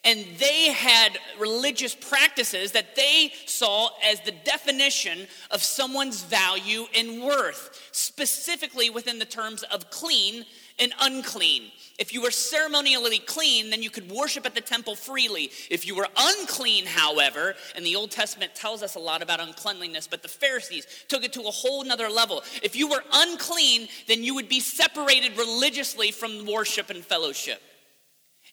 And 0.03 0.27
they 0.41 0.73
had 0.73 1.17
religious 1.39 1.95
practices 1.95 2.73
that 2.73 2.97
they 2.97 3.31
saw 3.47 3.91
as 4.05 4.21
the 4.23 4.33
definition 4.33 5.29
of 5.53 5.63
someone's 5.63 6.25
value 6.25 6.87
and 6.93 7.23
worth, 7.23 7.89
specifically 7.93 8.91
within 8.91 9.21
the 9.21 9.25
terms 9.25 9.63
of 9.63 9.91
clean 9.91 10.45
and 10.83 10.93
unclean. 11.01 11.71
If 11.99 12.13
you 12.13 12.23
were 12.23 12.31
ceremonially 12.31 13.19
clean, 13.19 13.71
then 13.71 13.83
you 13.83 13.91
could 13.91 14.11
worship 14.11 14.45
at 14.45 14.55
the 14.55 14.61
temple 14.61 14.97
freely. 14.97 15.51
If 15.71 15.87
you 15.87 15.95
were 15.95 16.09
unclean, 16.17 16.87
however, 16.87 17.55
and 17.77 17.87
the 17.87 17.97
Old 17.97 18.11
Testament 18.11 18.55
tells 18.55 18.83
us 18.83 18.97
a 18.97 18.99
lot 18.99 19.23
about 19.23 19.41
uncleanliness, 19.41 20.09
but 20.09 20.23
the 20.23 20.29
Pharisees 20.29 20.87
took 21.09 21.23
it 21.23 21.33
to 21.35 21.43
a 21.43 21.51
whole 21.51 21.85
nother 21.85 22.09
level. 22.09 22.43
If 22.63 22.75
you 22.75 22.89
were 22.89 23.05
unclean, 23.13 23.89
then 24.09 24.25
you 24.25 24.35
would 24.35 24.49
be 24.49 24.61
separated 24.61 25.39
religiously 25.39 26.11
from 26.11 26.47
worship 26.47 26.91
and 26.91 27.05
fellowship. 27.05 27.61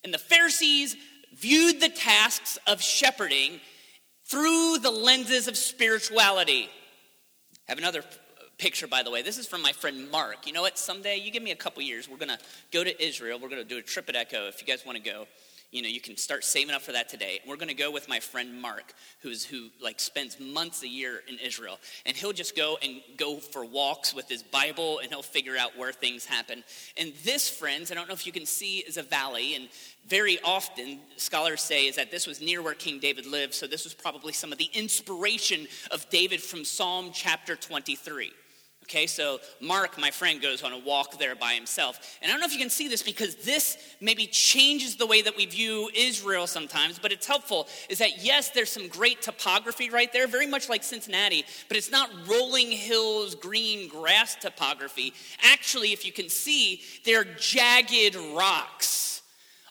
And 0.04 0.14
the 0.14 0.20
Pharisees 0.20 0.96
viewed 1.34 1.80
the 1.80 1.90
tasks 1.90 2.60
of 2.68 2.82
shepherding 2.82 3.60
through 4.26 4.80
the 4.80 4.92
lenses 4.92 5.48
of 5.48 5.58
spirituality. 5.58 6.70
I 7.68 7.72
have 7.72 7.80
another 7.80 8.04
picture, 8.60 8.88
by 8.88 9.02
the 9.02 9.10
way. 9.10 9.22
This 9.22 9.38
is 9.38 9.48
from 9.48 9.62
my 9.62 9.72
friend 9.72 10.12
Mark. 10.12 10.46
You 10.46 10.54
know 10.54 10.62
what? 10.62 10.78
Someday, 10.78 11.18
you 11.18 11.32
give 11.32 11.42
me 11.42 11.52
a 11.52 11.56
couple 11.56 11.82
years, 11.82 12.08
we're 12.08 12.18
going 12.18 12.30
to 12.30 12.38
go 12.72 12.84
to 12.84 13.04
Israel. 13.04 13.40
We're 13.42 13.50
going 13.50 13.64
to 13.64 13.68
do 13.68 13.78
a 13.78 13.82
trip 13.82 14.10
at 14.10 14.16
Echo 14.16 14.48
if 14.48 14.62
you 14.62 14.68
guys 14.68 14.86
want 14.86 15.04
to 15.04 15.04
go. 15.04 15.26
you 15.72 15.84
know, 15.84 15.88
you 15.88 16.02
can 16.02 16.18
start 16.18 16.44
saving 16.44 16.74
up 16.74 16.82
for 16.82 16.94
that 16.94 17.10
today. 17.10 17.40
We're 17.48 17.56
going 17.56 17.70
to 17.70 17.76
go 17.76 17.92
with 17.92 18.10
my 18.10 18.20
friend 18.20 18.60
Mark, 18.60 18.94
who's 19.22 19.46
who 19.46 19.70
like 19.82 20.00
spends 20.00 20.40
months 20.40 20.82
a 20.82 20.88
year 20.88 21.22
in 21.28 21.38
Israel, 21.38 21.80
and 22.06 22.18
he'll 22.18 22.34
just 22.34 22.56
go 22.56 22.78
and 22.82 23.02
go 23.18 23.38
for 23.38 23.64
walks 23.64 24.14
with 24.14 24.28
his 24.28 24.42
Bible, 24.42 25.00
and 25.00 25.10
he'll 25.10 25.22
figure 25.22 25.56
out 25.58 25.78
where 25.78 25.92
things 25.92 26.26
happen. 26.26 26.64
And 26.98 27.14
this, 27.24 27.50
friends, 27.50 27.92
I 27.92 27.96
don't 27.96 28.08
know 28.08 28.16
if 28.16 28.26
you 28.26 28.32
can 28.32 28.48
see, 28.48 28.80
is 28.80 28.98
a 28.98 29.04
valley, 29.04 29.56
and 29.56 29.70
very 30.08 30.40
often 30.44 31.00
scholars 31.18 31.62
say 31.62 31.86
is 31.86 31.98
that 31.98 32.10
this 32.10 32.26
was 32.26 32.42
near 32.42 32.64
where 32.64 32.74
King 32.74 33.00
David 33.00 33.28
lived, 33.28 33.54
so 33.54 33.68
this 33.68 33.84
was 33.84 33.94
probably 33.94 34.34
some 34.34 34.52
of 34.52 34.58
the 34.58 34.70
inspiration 34.74 35.68
of 35.92 36.10
David 36.10 36.42
from 36.42 36.66
Psalm 36.66 37.12
chapter 37.14 37.56
23. 37.56 38.32
Okay, 38.90 39.06
so 39.06 39.40
Mark, 39.62 40.00
my 40.00 40.10
friend, 40.10 40.42
goes 40.42 40.64
on 40.64 40.74
a 40.74 40.80
walk 40.80 41.20
there 41.20 41.36
by 41.36 41.54
himself. 41.54 42.18
And 42.24 42.32
I 42.32 42.34
don't 42.34 42.40
know 42.40 42.48
if 42.48 42.54
you 42.54 42.58
can 42.58 42.72
see 42.72 42.88
this 42.88 43.04
because 43.04 43.36
this 43.36 43.78
maybe 44.02 44.26
changes 44.26 44.96
the 44.96 45.06
way 45.06 45.22
that 45.22 45.38
we 45.38 45.46
view 45.46 45.92
Israel 45.96 46.48
sometimes, 46.48 46.98
but 46.98 47.12
it's 47.12 47.28
helpful. 47.28 47.68
Is 47.88 48.00
that 48.00 48.24
yes, 48.26 48.50
there's 48.50 48.72
some 48.72 48.88
great 48.88 49.22
topography 49.22 49.92
right 49.92 50.12
there, 50.12 50.26
very 50.26 50.48
much 50.48 50.70
like 50.70 50.84
Cincinnati, 50.84 51.46
but 51.68 51.78
it's 51.78 51.92
not 51.92 52.10
rolling 52.28 52.72
hills, 52.72 53.36
green 53.36 53.88
grass 53.90 54.34
topography. 54.34 55.14
Actually, 55.44 55.94
if 55.94 56.04
you 56.04 56.12
can 56.12 56.28
see, 56.28 56.82
they're 57.06 57.26
jagged 57.26 58.16
rocks 58.16 59.22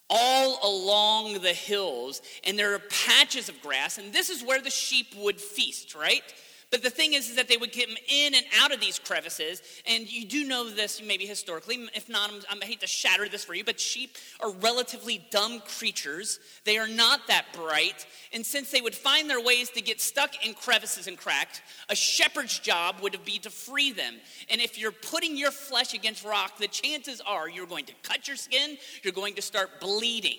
all 0.08 0.60
along 0.62 1.40
the 1.40 1.52
hills, 1.52 2.22
and 2.44 2.56
there 2.56 2.72
are 2.72 2.78
patches 2.78 3.48
of 3.48 3.60
grass, 3.62 3.98
and 3.98 4.12
this 4.12 4.30
is 4.30 4.44
where 4.44 4.60
the 4.60 4.70
sheep 4.70 5.08
would 5.16 5.40
feast, 5.40 5.96
right? 5.96 6.22
But 6.70 6.82
the 6.82 6.90
thing 6.90 7.14
is, 7.14 7.30
is 7.30 7.36
that 7.36 7.48
they 7.48 7.56
would 7.56 7.72
get 7.72 7.88
in 7.88 8.34
and 8.34 8.44
out 8.60 8.74
of 8.74 8.80
these 8.80 8.98
crevices. 8.98 9.62
And 9.86 10.10
you 10.10 10.26
do 10.26 10.44
know 10.44 10.68
this 10.68 11.00
maybe 11.02 11.24
historically. 11.24 11.88
If 11.94 12.10
not, 12.10 12.30
I'm, 12.50 12.58
I 12.62 12.66
hate 12.66 12.80
to 12.80 12.86
shatter 12.86 13.26
this 13.26 13.42
for 13.42 13.54
you, 13.54 13.64
but 13.64 13.80
sheep 13.80 14.16
are 14.40 14.50
relatively 14.52 15.26
dumb 15.30 15.60
creatures. 15.60 16.38
They 16.64 16.76
are 16.76 16.86
not 16.86 17.26
that 17.28 17.46
bright. 17.54 18.06
And 18.34 18.44
since 18.44 18.70
they 18.70 18.82
would 18.82 18.94
find 18.94 19.30
their 19.30 19.40
ways 19.40 19.70
to 19.70 19.80
get 19.80 19.98
stuck 20.00 20.44
in 20.44 20.52
crevices 20.52 21.06
and 21.06 21.16
cracks, 21.16 21.62
a 21.88 21.96
shepherd's 21.96 22.58
job 22.58 22.96
would 23.00 23.18
be 23.24 23.38
to 23.38 23.50
free 23.50 23.92
them. 23.92 24.16
And 24.50 24.60
if 24.60 24.78
you're 24.78 24.92
putting 24.92 25.38
your 25.38 25.50
flesh 25.50 25.94
against 25.94 26.22
rock, 26.22 26.58
the 26.58 26.68
chances 26.68 27.22
are 27.26 27.48
you're 27.48 27.66
going 27.66 27.86
to 27.86 27.94
cut 28.02 28.28
your 28.28 28.36
skin, 28.36 28.76
you're 29.02 29.14
going 29.14 29.34
to 29.36 29.42
start 29.42 29.80
bleeding. 29.80 30.38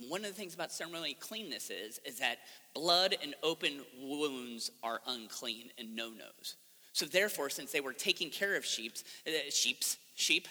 And 0.00 0.08
one 0.08 0.20
of 0.20 0.28
the 0.28 0.36
things 0.36 0.54
about 0.54 0.70
ceremonial 0.72 1.16
cleanness 1.18 1.70
is, 1.70 2.00
is 2.04 2.18
that 2.20 2.38
blood 2.74 3.16
and 3.22 3.34
open 3.42 3.80
wounds 4.00 4.70
are 4.82 5.00
unclean 5.06 5.70
and 5.78 5.94
no-nos. 5.94 6.56
So 6.92 7.06
therefore, 7.06 7.50
since 7.50 7.72
they 7.72 7.80
were 7.80 7.92
taking 7.92 8.30
care 8.30 8.56
of 8.56 8.64
sheep's, 8.64 9.04
uh, 9.26 9.30
sheep's, 9.50 9.96
sheep, 10.14 10.48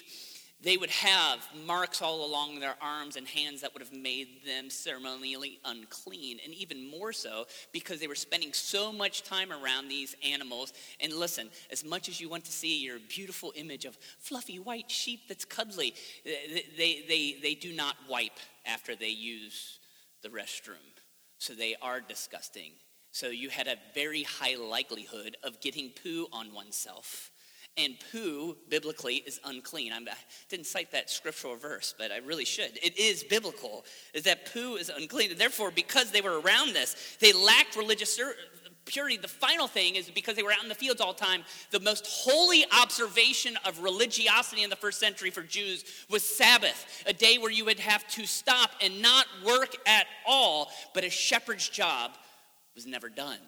they 0.62 0.76
would 0.76 0.90
have 0.90 1.48
marks 1.66 2.02
all 2.02 2.26
along 2.26 2.60
their 2.60 2.76
arms 2.82 3.16
and 3.16 3.26
hands 3.26 3.62
that 3.62 3.74
would 3.74 3.82
have 3.82 3.94
made 3.94 4.46
them 4.46 4.70
ceremonially 4.70 5.60
unclean. 5.64 6.40
And 6.44 6.54
even 6.54 6.90
more 6.90 7.14
so 7.14 7.46
because 7.72 8.00
they 8.02 8.08
were 8.08 8.16
spending 8.16 8.52
so 8.52 8.92
much 8.92 9.24
time 9.24 9.54
around 9.54 9.88
these 9.88 10.16
animals. 10.26 10.74
And 11.00 11.14
listen, 11.14 11.50
as 11.72 11.86
much 11.86 12.10
as 12.10 12.20
you 12.20 12.28
want 12.30 12.44
to 12.46 12.52
see 12.52 12.84
your 12.84 12.98
beautiful 13.08 13.54
image 13.56 13.86
of 13.86 13.98
fluffy 14.18 14.60
white 14.60 14.92
sheep 14.92 15.22
that's 15.30 15.46
cuddly, 15.46 15.94
they, 16.26 16.66
they, 16.78 17.04
they, 17.08 17.38
they 17.42 17.56
do 17.56 17.72
not 17.72 17.96
wipe 18.10 18.40
after 18.66 18.96
they 18.96 19.10
use 19.10 19.80
the 20.24 20.30
restroom. 20.30 20.76
So 21.40 21.54
they 21.54 21.76
are 21.82 22.02
disgusting. 22.02 22.72
So 23.12 23.28
you 23.28 23.50
had 23.50 23.68
a 23.68 23.78
very 23.96 24.24
high 24.24 24.56
likelihood 24.56 25.36
of 25.44 25.60
getting 25.62 25.92
poo 26.04 26.28
on 26.32 26.54
oneself. 26.54 27.32
And 27.78 27.96
poo, 28.12 28.58
biblically, 28.68 29.16
is 29.16 29.40
unclean. 29.46 29.94
I'm, 29.94 30.08
i 30.08 30.14
did 30.50 30.60
not 30.60 30.66
cite 30.66 30.92
that 30.92 31.10
scriptural 31.10 31.56
verse, 31.56 31.96
but 31.98 32.12
I 32.12 32.18
really 32.18 32.44
should. 32.44 32.78
It 32.84 33.00
is 33.00 33.24
biblical, 33.24 33.86
is 34.14 34.24
that 34.24 34.52
poo 34.52 34.76
is 34.76 34.90
unclean. 34.90 35.32
And 35.32 35.40
therefore, 35.40 35.72
because 35.72 36.12
they 36.12 36.22
were 36.22 36.42
around 36.42 36.74
this, 36.74 37.18
they 37.22 37.32
lacked 37.32 37.78
religious 37.78 38.14
purity. 38.90 39.18
The 39.18 39.28
final 39.28 39.68
thing 39.68 39.96
is 39.96 40.10
because 40.10 40.36
they 40.36 40.44
were 40.44 40.52
out 40.52 40.64
in 40.64 40.68
the 40.68 40.76
fields 40.76 41.00
all 41.00 41.14
the 41.14 41.20
time, 41.24 41.44
the 41.70 41.80
most 41.80 42.06
holy 42.08 42.66
observation 42.82 43.58
of 43.66 43.82
religiosity 43.84 44.64
in 44.64 44.70
the 44.70 44.76
first 44.76 45.00
century 45.00 45.30
for 45.30 45.44
Jews 45.44 45.86
was 46.10 46.24
Sabbath, 46.24 47.04
a 47.06 47.14
day 47.14 47.38
where 47.38 47.52
you 47.52 47.66
would 47.66 47.80
have 47.80 48.06
to 48.10 48.26
stop 48.26 48.72
and 48.82 49.02
not 49.02 49.28
work 49.46 49.76
at 49.86 50.08
all, 50.28 50.70
but 50.94 51.04
a 51.04 51.10
shepherd's 51.10 51.70
job 51.70 52.12
was 52.76 52.86
never 52.86 53.10
done. 53.10 53.40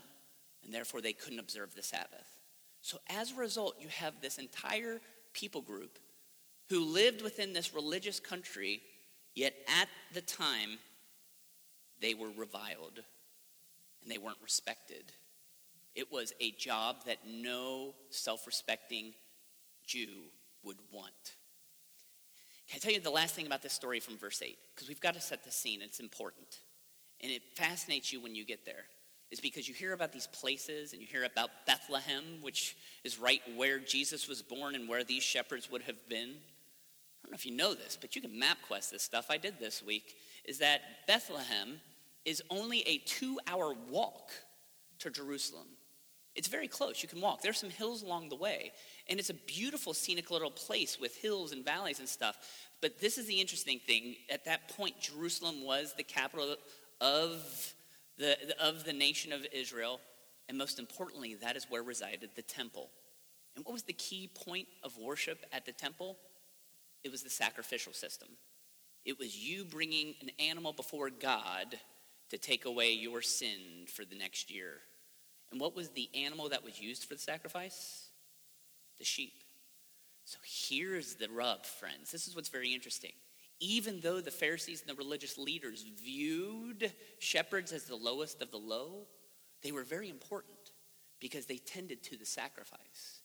And 0.63 0.73
therefore, 0.73 1.01
they 1.01 1.13
couldn't 1.13 1.39
observe 1.39 1.73
the 1.73 1.83
Sabbath. 1.83 2.39
So, 2.81 2.99
as 3.09 3.31
a 3.31 3.35
result, 3.35 3.75
you 3.79 3.87
have 3.89 4.21
this 4.21 4.37
entire 4.37 5.01
people 5.33 5.61
group 5.61 5.97
who 6.69 6.85
lived 6.85 7.21
within 7.21 7.51
this 7.51 7.73
religious 7.73 8.19
country, 8.19 8.81
yet 9.33 9.53
at 9.81 9.89
the 10.13 10.21
time, 10.21 10.77
they 11.99 12.13
were 12.13 12.29
reviled 12.35 13.01
and 14.01 14.11
they 14.11 14.17
weren't 14.17 14.37
respected. 14.41 15.11
It 15.95 16.11
was 16.11 16.33
a 16.39 16.51
job 16.51 17.05
that 17.05 17.17
no 17.27 17.95
self 18.09 18.47
respecting 18.47 19.13
Jew 19.85 20.07
would 20.63 20.77
want. 20.91 21.35
Can 22.69 22.77
I 22.77 22.79
tell 22.79 22.93
you 22.93 23.01
the 23.01 23.09
last 23.09 23.35
thing 23.35 23.45
about 23.45 23.61
this 23.61 23.73
story 23.73 23.99
from 23.99 24.17
verse 24.17 24.41
8? 24.41 24.57
Because 24.73 24.87
we've 24.87 25.01
got 25.01 25.15
to 25.15 25.21
set 25.21 25.43
the 25.43 25.51
scene, 25.51 25.81
it's 25.81 25.99
important. 25.99 26.59
And 27.21 27.31
it 27.31 27.41
fascinates 27.55 28.13
you 28.13 28.21
when 28.21 28.33
you 28.33 28.45
get 28.45 28.65
there, 28.65 28.85
is 29.29 29.41
because 29.41 29.67
you 29.67 29.73
hear 29.73 29.91
about 29.91 30.13
these 30.13 30.27
places 30.27 30.93
and 30.93 31.01
you 31.01 31.07
hear 31.07 31.25
about 31.25 31.49
Bethlehem, 31.67 32.23
which 32.41 32.77
is 33.03 33.19
right 33.19 33.41
where 33.57 33.79
Jesus 33.79 34.27
was 34.27 34.41
born 34.41 34.75
and 34.75 34.87
where 34.87 35.03
these 35.03 35.23
shepherds 35.23 35.69
would 35.69 35.81
have 35.83 36.07
been. 36.07 36.29
I 36.29 37.27
don't 37.27 37.31
know 37.31 37.35
if 37.35 37.45
you 37.45 37.55
know 37.55 37.73
this, 37.73 37.97
but 37.99 38.15
you 38.15 38.21
can 38.21 38.39
map 38.39 38.57
quest 38.67 38.91
this 38.91 39.03
stuff. 39.03 39.27
I 39.29 39.37
did 39.37 39.59
this 39.59 39.83
week. 39.83 40.15
Is 40.45 40.59
that 40.59 40.81
Bethlehem 41.07 41.81
is 42.23 42.41
only 42.49 42.87
a 42.87 42.99
two 42.99 43.37
hour 43.47 43.75
walk 43.89 44.31
to 44.99 45.09
Jerusalem. 45.09 45.67
It's 46.35 46.47
very 46.47 46.67
close. 46.67 47.03
You 47.03 47.09
can 47.09 47.19
walk. 47.19 47.41
There's 47.41 47.59
some 47.59 47.69
hills 47.69 48.03
along 48.03 48.29
the 48.29 48.35
way. 48.35 48.71
And 49.09 49.19
it's 49.19 49.29
a 49.29 49.33
beautiful, 49.33 49.93
scenic 49.93 50.31
little 50.31 50.51
place 50.51 50.97
with 50.99 51.15
hills 51.17 51.51
and 51.51 51.65
valleys 51.65 51.99
and 51.99 52.07
stuff. 52.07 52.37
But 52.81 52.99
this 52.99 53.17
is 53.17 53.27
the 53.27 53.39
interesting 53.39 53.79
thing. 53.79 54.15
At 54.29 54.45
that 54.45 54.69
point, 54.69 54.99
Jerusalem 54.99 55.63
was 55.63 55.93
the 55.95 56.03
capital 56.03 56.55
of 57.01 57.73
the, 58.17 58.37
of 58.61 58.85
the 58.85 58.93
nation 58.93 59.33
of 59.33 59.45
Israel. 59.51 59.99
And 60.47 60.57
most 60.57 60.79
importantly, 60.79 61.35
that 61.35 61.55
is 61.57 61.67
where 61.69 61.83
resided 61.83 62.29
the 62.35 62.41
temple. 62.41 62.89
And 63.55 63.65
what 63.65 63.73
was 63.73 63.83
the 63.83 63.93
key 63.93 64.29
point 64.33 64.67
of 64.83 64.97
worship 64.97 65.45
at 65.51 65.65
the 65.65 65.73
temple? 65.73 66.17
It 67.03 67.11
was 67.11 67.23
the 67.23 67.29
sacrificial 67.29 67.93
system. 67.93 68.29
It 69.03 69.19
was 69.19 69.35
you 69.35 69.65
bringing 69.65 70.13
an 70.21 70.29
animal 70.39 70.71
before 70.71 71.09
God 71.09 71.75
to 72.29 72.37
take 72.37 72.65
away 72.65 72.91
your 72.93 73.21
sin 73.21 73.85
for 73.87 74.05
the 74.05 74.15
next 74.15 74.49
year. 74.49 74.77
And 75.51 75.59
what 75.59 75.75
was 75.75 75.89
the 75.89 76.09
animal 76.15 76.49
that 76.49 76.63
was 76.63 76.79
used 76.79 77.05
for 77.05 77.15
the 77.15 77.19
sacrifice? 77.19 78.05
The 78.97 79.05
sheep. 79.05 79.33
So 80.25 80.37
here's 80.43 81.15
the 81.15 81.27
rub, 81.29 81.65
friends. 81.65 82.11
This 82.11 82.27
is 82.27 82.35
what's 82.35 82.49
very 82.49 82.73
interesting. 82.73 83.11
Even 83.59 83.99
though 83.99 84.21
the 84.21 84.31
Pharisees 84.31 84.81
and 84.81 84.89
the 84.89 84.95
religious 84.95 85.37
leaders 85.37 85.85
viewed 86.01 86.91
shepherds 87.19 87.71
as 87.71 87.83
the 87.83 87.95
lowest 87.95 88.41
of 88.41 88.49
the 88.51 88.57
low, 88.57 89.07
they 89.61 89.71
were 89.71 89.83
very 89.83 90.09
important 90.09 90.71
because 91.19 91.45
they 91.45 91.57
tended 91.57 92.01
to 92.03 92.17
the 92.17 92.25
sacrifice. 92.25 93.21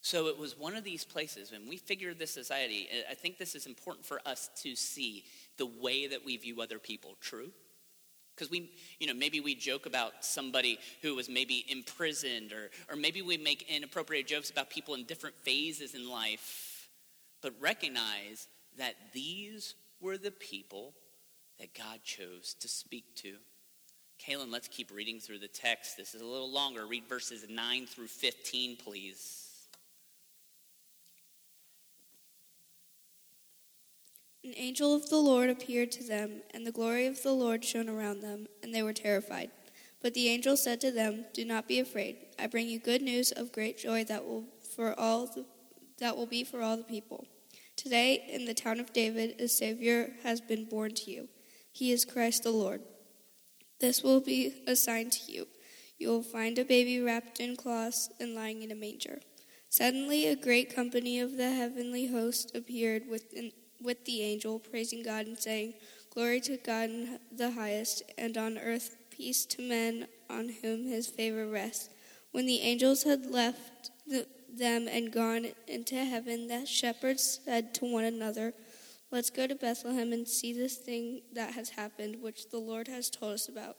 So 0.00 0.26
it 0.26 0.38
was 0.38 0.58
one 0.58 0.76
of 0.76 0.84
these 0.84 1.04
places 1.04 1.52
when 1.52 1.68
we 1.68 1.76
figure 1.76 2.12
this 2.12 2.32
society, 2.32 2.88
I 3.10 3.14
think 3.14 3.38
this 3.38 3.54
is 3.54 3.66
important 3.66 4.04
for 4.04 4.20
us 4.26 4.50
to 4.62 4.74
see 4.74 5.24
the 5.56 5.66
way 5.66 6.08
that 6.08 6.24
we 6.24 6.36
view 6.36 6.60
other 6.60 6.78
people. 6.78 7.16
True? 7.20 7.52
Because 8.34 8.50
we, 8.50 8.70
you 8.98 9.06
know, 9.06 9.14
maybe 9.14 9.40
we 9.40 9.54
joke 9.54 9.86
about 9.86 10.24
somebody 10.24 10.78
who 11.02 11.14
was 11.14 11.28
maybe 11.28 11.64
imprisoned, 11.68 12.52
or, 12.52 12.70
or 12.88 12.96
maybe 12.96 13.22
we 13.22 13.36
make 13.36 13.66
inappropriate 13.68 14.26
jokes 14.26 14.50
about 14.50 14.70
people 14.70 14.94
in 14.94 15.04
different 15.04 15.36
phases 15.42 15.94
in 15.94 16.08
life, 16.08 16.88
but 17.42 17.52
recognize 17.60 18.48
that 18.78 18.94
these 19.12 19.74
were 20.00 20.16
the 20.16 20.30
people 20.30 20.94
that 21.60 21.74
God 21.74 22.00
chose 22.02 22.54
to 22.60 22.68
speak 22.68 23.04
to. 23.16 23.36
Kaylin, 24.26 24.52
let's 24.52 24.68
keep 24.68 24.90
reading 24.90 25.18
through 25.18 25.40
the 25.40 25.48
text. 25.48 25.96
This 25.96 26.14
is 26.14 26.22
a 26.22 26.26
little 26.26 26.50
longer. 26.50 26.86
Read 26.86 27.04
verses 27.08 27.44
9 27.48 27.86
through 27.86 28.06
15, 28.06 28.76
please. 28.76 29.51
An 34.44 34.54
angel 34.56 34.92
of 34.92 35.08
the 35.08 35.18
Lord 35.20 35.50
appeared 35.50 35.92
to 35.92 36.02
them, 36.02 36.42
and 36.52 36.66
the 36.66 36.72
glory 36.72 37.06
of 37.06 37.22
the 37.22 37.32
Lord 37.32 37.64
shone 37.64 37.88
around 37.88 38.20
them, 38.20 38.48
and 38.62 38.74
they 38.74 38.82
were 38.82 38.92
terrified. 38.92 39.52
But 40.00 40.14
the 40.14 40.28
angel 40.28 40.56
said 40.56 40.80
to 40.80 40.90
them, 40.90 41.26
"Do 41.32 41.44
not 41.44 41.68
be 41.68 41.78
afraid. 41.78 42.16
I 42.40 42.48
bring 42.48 42.68
you 42.68 42.80
good 42.80 43.02
news 43.02 43.30
of 43.30 43.52
great 43.52 43.78
joy 43.78 44.02
that 44.04 44.26
will 44.26 44.48
for 44.74 44.98
all 44.98 45.26
the, 45.26 45.46
that 45.98 46.16
will 46.16 46.26
be 46.26 46.42
for 46.42 46.60
all 46.60 46.76
the 46.76 46.82
people. 46.82 47.28
Today 47.76 48.26
in 48.28 48.44
the 48.44 48.54
town 48.54 48.80
of 48.80 48.92
David 48.92 49.40
a 49.40 49.46
savior 49.46 50.16
has 50.24 50.40
been 50.40 50.64
born 50.64 50.92
to 50.94 51.10
you. 51.10 51.28
He 51.70 51.92
is 51.92 52.04
Christ 52.04 52.42
the 52.42 52.50
Lord. 52.50 52.82
This 53.78 54.02
will 54.02 54.20
be 54.20 54.64
a 54.66 54.74
sign 54.74 55.10
to 55.10 55.32
you. 55.32 55.46
You 55.98 56.08
will 56.08 56.22
find 56.24 56.58
a 56.58 56.64
baby 56.64 57.00
wrapped 57.00 57.38
in 57.38 57.54
cloths 57.54 58.10
and 58.18 58.34
lying 58.34 58.62
in 58.62 58.72
a 58.72 58.74
manger." 58.74 59.20
Suddenly 59.68 60.26
a 60.26 60.34
great 60.34 60.74
company 60.74 61.20
of 61.20 61.36
the 61.36 61.50
heavenly 61.50 62.06
host 62.06 62.56
appeared 62.56 63.06
with 63.06 63.32
with 63.82 64.04
the 64.04 64.22
angel, 64.22 64.58
praising 64.58 65.02
God 65.02 65.26
and 65.26 65.38
saying, 65.38 65.74
Glory 66.10 66.40
to 66.42 66.58
God 66.58 66.90
in 66.90 67.18
the 67.34 67.52
highest, 67.52 68.02
and 68.18 68.36
on 68.36 68.58
earth 68.58 68.96
peace 69.10 69.46
to 69.46 69.62
men 69.62 70.06
on 70.28 70.48
whom 70.62 70.86
his 70.86 71.06
favor 71.06 71.46
rests. 71.46 71.88
When 72.32 72.46
the 72.46 72.60
angels 72.60 73.02
had 73.04 73.26
left 73.26 73.90
the, 74.06 74.26
them 74.54 74.88
and 74.88 75.12
gone 75.12 75.46
into 75.66 75.96
heaven, 75.96 76.48
the 76.48 76.66
shepherds 76.66 77.40
said 77.44 77.74
to 77.74 77.84
one 77.84 78.04
another, 78.04 78.52
Let's 79.10 79.30
go 79.30 79.46
to 79.46 79.54
Bethlehem 79.54 80.12
and 80.12 80.26
see 80.26 80.54
this 80.54 80.76
thing 80.76 81.20
that 81.34 81.52
has 81.52 81.70
happened, 81.70 82.22
which 82.22 82.48
the 82.48 82.58
Lord 82.58 82.88
has 82.88 83.10
told 83.10 83.34
us 83.34 83.48
about. 83.48 83.76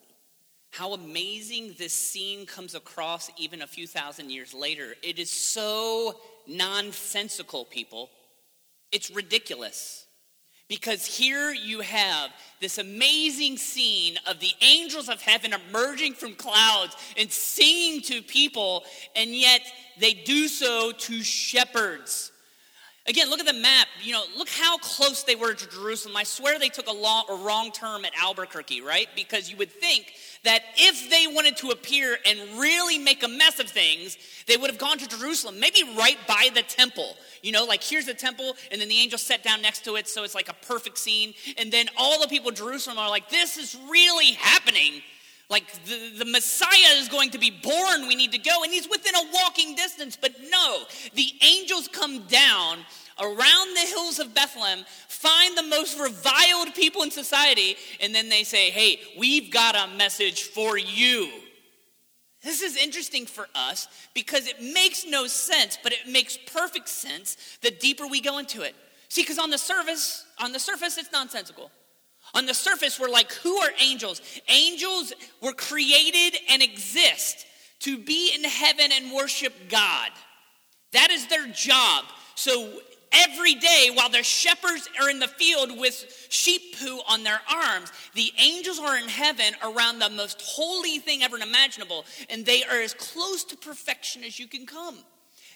How 0.70 0.94
amazing 0.94 1.76
this 1.78 1.94
scene 1.94 2.46
comes 2.46 2.76
across 2.76 3.32
even 3.38 3.62
a 3.62 3.68
few 3.68 3.88
thousand 3.88 4.32
years 4.32 4.54
later. 4.54 4.96
It 5.02 5.20
is 5.20 5.32
so 5.32 6.20
nonsensical, 6.48 7.66
people. 7.66 8.10
It's 8.94 9.12
ridiculous. 9.12 10.06
Because 10.70 11.06
here 11.06 11.52
you 11.52 11.82
have 11.82 12.32
this 12.62 12.78
amazing 12.78 13.58
scene 13.58 14.18
of 14.28 14.40
the 14.40 14.52
angels 14.62 15.10
of 15.10 15.22
heaven 15.22 15.54
emerging 15.54 16.14
from 16.14 16.36
clouds 16.36 16.96
and 17.18 17.30
singing 17.30 18.02
to 18.04 18.22
people, 18.22 18.84
and 19.16 19.36
yet 19.36 19.62
they 20.00 20.14
do 20.14 20.48
so 20.48 20.92
to 20.92 21.22
shepherds. 21.22 22.32
Again, 23.06 23.30
look 23.30 23.42
at 23.42 23.46
the 23.46 23.54
map. 23.54 23.88
You 24.02 24.14
know, 24.14 24.24
look 24.38 24.48
how 24.48 24.78
close 24.78 25.24
they 25.24 25.36
were 25.36 25.54
to 25.54 25.70
Jerusalem. 25.70 26.16
I 26.16 26.24
swear 26.24 26.58
they 26.58 26.70
took 26.70 26.88
a, 26.88 26.94
long, 26.94 27.26
a 27.30 27.36
wrong 27.36 27.72
turn 27.72 28.06
at 28.06 28.14
Albuquerque, 28.22 28.82
right? 28.82 29.10
Because 29.14 29.52
you 29.52 29.58
would 29.58 29.72
think 29.72 30.14
that 30.46 30.62
if 30.78 31.10
they 31.10 31.28
wanted 31.28 31.58
to 31.58 31.72
appear 31.72 32.18
and 32.26 32.40
really 32.58 32.98
make 32.98 33.24
a 33.24 33.28
mess 33.28 33.60
of 33.60 33.70
things, 33.70 34.18
they 34.48 34.56
would 34.56 34.70
have 34.70 34.80
gone 34.80 34.98
to 35.00 35.08
Jerusalem, 35.08 35.60
maybe 35.60 35.84
right 35.98 36.18
by 36.28 36.50
the 36.56 36.64
temple. 36.64 37.18
You 37.42 37.52
know, 37.52 37.66
like 37.66 37.84
here's 37.84 38.06
the 38.06 38.14
temple, 38.14 38.54
and 38.72 38.80
then 38.80 38.88
the 38.88 38.98
angel 38.98 39.18
sat 39.18 39.44
down 39.44 39.62
next 39.62 39.84
to 39.84 39.98
it, 39.98 40.08
so 40.08 40.24
it's 40.24 40.36
like 40.36 40.48
a 40.48 40.66
perfect 40.66 40.98
scene. 40.98 41.34
And 41.58 41.74
then 41.74 41.88
all 41.98 42.22
the 42.22 42.30
people 42.30 42.50
of 42.50 42.56
Jerusalem 42.56 42.98
are 42.98 43.10
like, 43.10 43.28
this 43.30 43.58
is 43.58 43.78
really 43.90 44.32
happening. 44.32 45.02
Like 45.50 45.72
the, 45.86 46.18
the 46.18 46.26
Messiah 46.26 46.98
is 46.98 47.10
going 47.10 47.32
to 47.32 47.38
be 47.38 47.52
born, 47.52 48.08
we 48.08 48.16
need 48.16 48.32
to 48.32 48.38
go. 48.38 48.64
And 48.64 48.72
he's 48.72 48.90
within 48.90 49.14
a 49.14 49.24
walking 49.34 49.76
distance. 49.76 50.18
But 50.20 50.34
no, 50.50 50.84
the 51.14 51.28
angels 51.42 51.88
come 51.88 52.24
down 52.28 52.80
around 53.20 53.76
the 53.76 53.88
hills 53.88 54.20
of 54.20 54.34
Bethlehem, 54.34 54.86
find 55.08 55.58
the 55.58 55.64
most 55.64 56.00
reviled 56.00 56.74
people 56.74 57.04
in 57.04 57.12
society, 57.12 57.76
and 58.02 58.14
then 58.14 58.30
they 58.30 58.44
say, 58.44 58.70
hey, 58.70 59.00
we've 59.18 59.52
got 59.52 59.76
a 59.76 59.96
message 59.96 60.44
for 60.44 60.78
you. 60.78 61.30
This 62.44 62.62
is 62.62 62.76
interesting 62.76 63.26
for 63.26 63.48
us 63.56 63.88
because 64.14 64.48
it 64.48 64.62
makes 64.62 65.06
no 65.06 65.28
sense, 65.28 65.78
but 65.82 65.94
it 65.94 66.08
makes 66.08 66.38
perfect 66.38 66.90
sense 66.90 67.38
the 67.62 67.72
deeper 67.72 68.06
we 68.06 68.20
go 68.20 68.38
into 68.38 68.62
it. 68.64 68.76
See, 69.08 69.22
because 69.22 69.40
on 69.40 69.50
the 69.50 69.58
surface, 69.58 70.26
on 70.40 70.52
the 70.52 70.60
surface, 70.60 70.98
it's 70.98 71.12
nonsensical. 71.12 71.72
On 72.34 72.46
the 72.46 72.54
surface, 72.54 73.00
we're 73.00 73.10
like, 73.10 73.32
who 73.32 73.58
are 73.58 73.70
angels? 73.80 74.22
Angels 74.50 75.14
were 75.42 75.54
created 75.54 76.38
and 76.50 76.62
exist 76.62 77.46
to 77.80 77.98
be 77.98 78.34
in 78.34 78.44
heaven 78.44 78.92
and 78.92 79.14
worship 79.14 79.54
God. 79.70 80.10
That 80.94 81.12
is 81.12 81.28
their 81.28 81.48
job. 81.48 82.06
So 82.36 82.72
every 83.14 83.56
day, 83.56 83.90
while 83.94 84.10
the 84.10 84.24
shepherds 84.24 84.90
are 85.02 85.10
in 85.10 85.20
the 85.20 85.28
field 85.28 85.78
with 85.78 86.28
sheep 86.30 86.78
poo 86.78 87.00
on 87.08 87.24
their 87.24 87.40
arms, 87.50 87.92
the 88.14 88.32
angels 88.40 88.80
are 88.80 88.98
in 88.98 89.08
heaven 89.08 89.54
around 89.64 90.00
the 90.00 90.10
most 90.10 90.42
holy 90.42 91.00
thing 91.00 91.24
ever 91.24 91.38
imaginable, 91.38 92.06
and 92.30 92.46
they 92.46 92.64
are 92.64 92.82
as 92.82 92.94
close 92.94 93.44
to 93.46 93.58
perfection 93.58 94.24
as 94.24 94.40
you 94.40 94.48
can 94.48 94.66
come. 94.66 94.98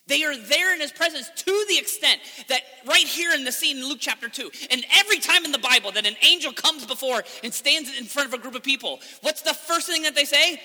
They 0.07 0.23
are 0.23 0.37
there 0.37 0.73
in 0.73 0.79
his 0.79 0.91
presence 0.91 1.29
to 1.35 1.65
the 1.67 1.77
extent 1.77 2.21
that 2.47 2.61
right 2.85 3.05
here 3.05 3.33
in 3.33 3.43
the 3.43 3.51
scene 3.51 3.77
in 3.77 3.87
Luke 3.87 3.99
chapter 3.99 4.29
2, 4.29 4.49
and 4.71 4.85
every 4.95 5.19
time 5.19 5.43
in 5.43 5.51
the 5.51 5.57
Bible 5.59 5.91
that 5.91 6.05
an 6.05 6.15
angel 6.25 6.53
comes 6.53 6.85
before 6.85 7.23
and 7.43 7.53
stands 7.53 7.95
in 7.97 8.05
front 8.05 8.29
of 8.29 8.33
a 8.33 8.41
group 8.41 8.55
of 8.55 8.63
people, 8.63 8.99
what's 9.21 9.41
the 9.41 9.53
first 9.53 9.87
thing 9.87 10.03
that 10.03 10.15
they 10.15 10.25
say? 10.25 10.61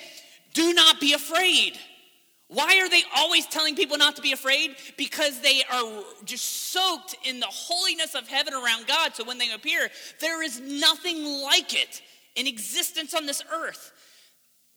Do 0.55 0.73
not 0.75 1.01
be 1.01 1.13
afraid. 1.13 1.79
Why 2.53 2.81
are 2.81 2.89
they 2.89 3.03
always 3.17 3.47
telling 3.47 3.77
people 3.77 3.97
not 3.97 4.17
to 4.17 4.23
be 4.23 4.33
afraid? 4.33 4.77
Because 4.99 5.41
they 5.41 5.63
are 5.73 6.03
just 6.25 6.45
soaked 6.45 7.17
in 7.25 7.41
the 7.41 7.47
holiness 7.47 8.15
of 8.15 8.29
heaven 8.29 8.53
around 8.53 8.87
God. 8.87 9.15
So 9.15 9.25
when 9.25 9.39
they 9.39 9.51
appear, 9.53 9.89
there 10.21 10.43
is 10.43 10.61
nothing 10.61 11.25
like 11.43 11.75
it 11.75 12.03
in 12.37 12.47
existence 12.47 13.15
on 13.15 13.25
this 13.25 13.43
earth. 13.53 13.93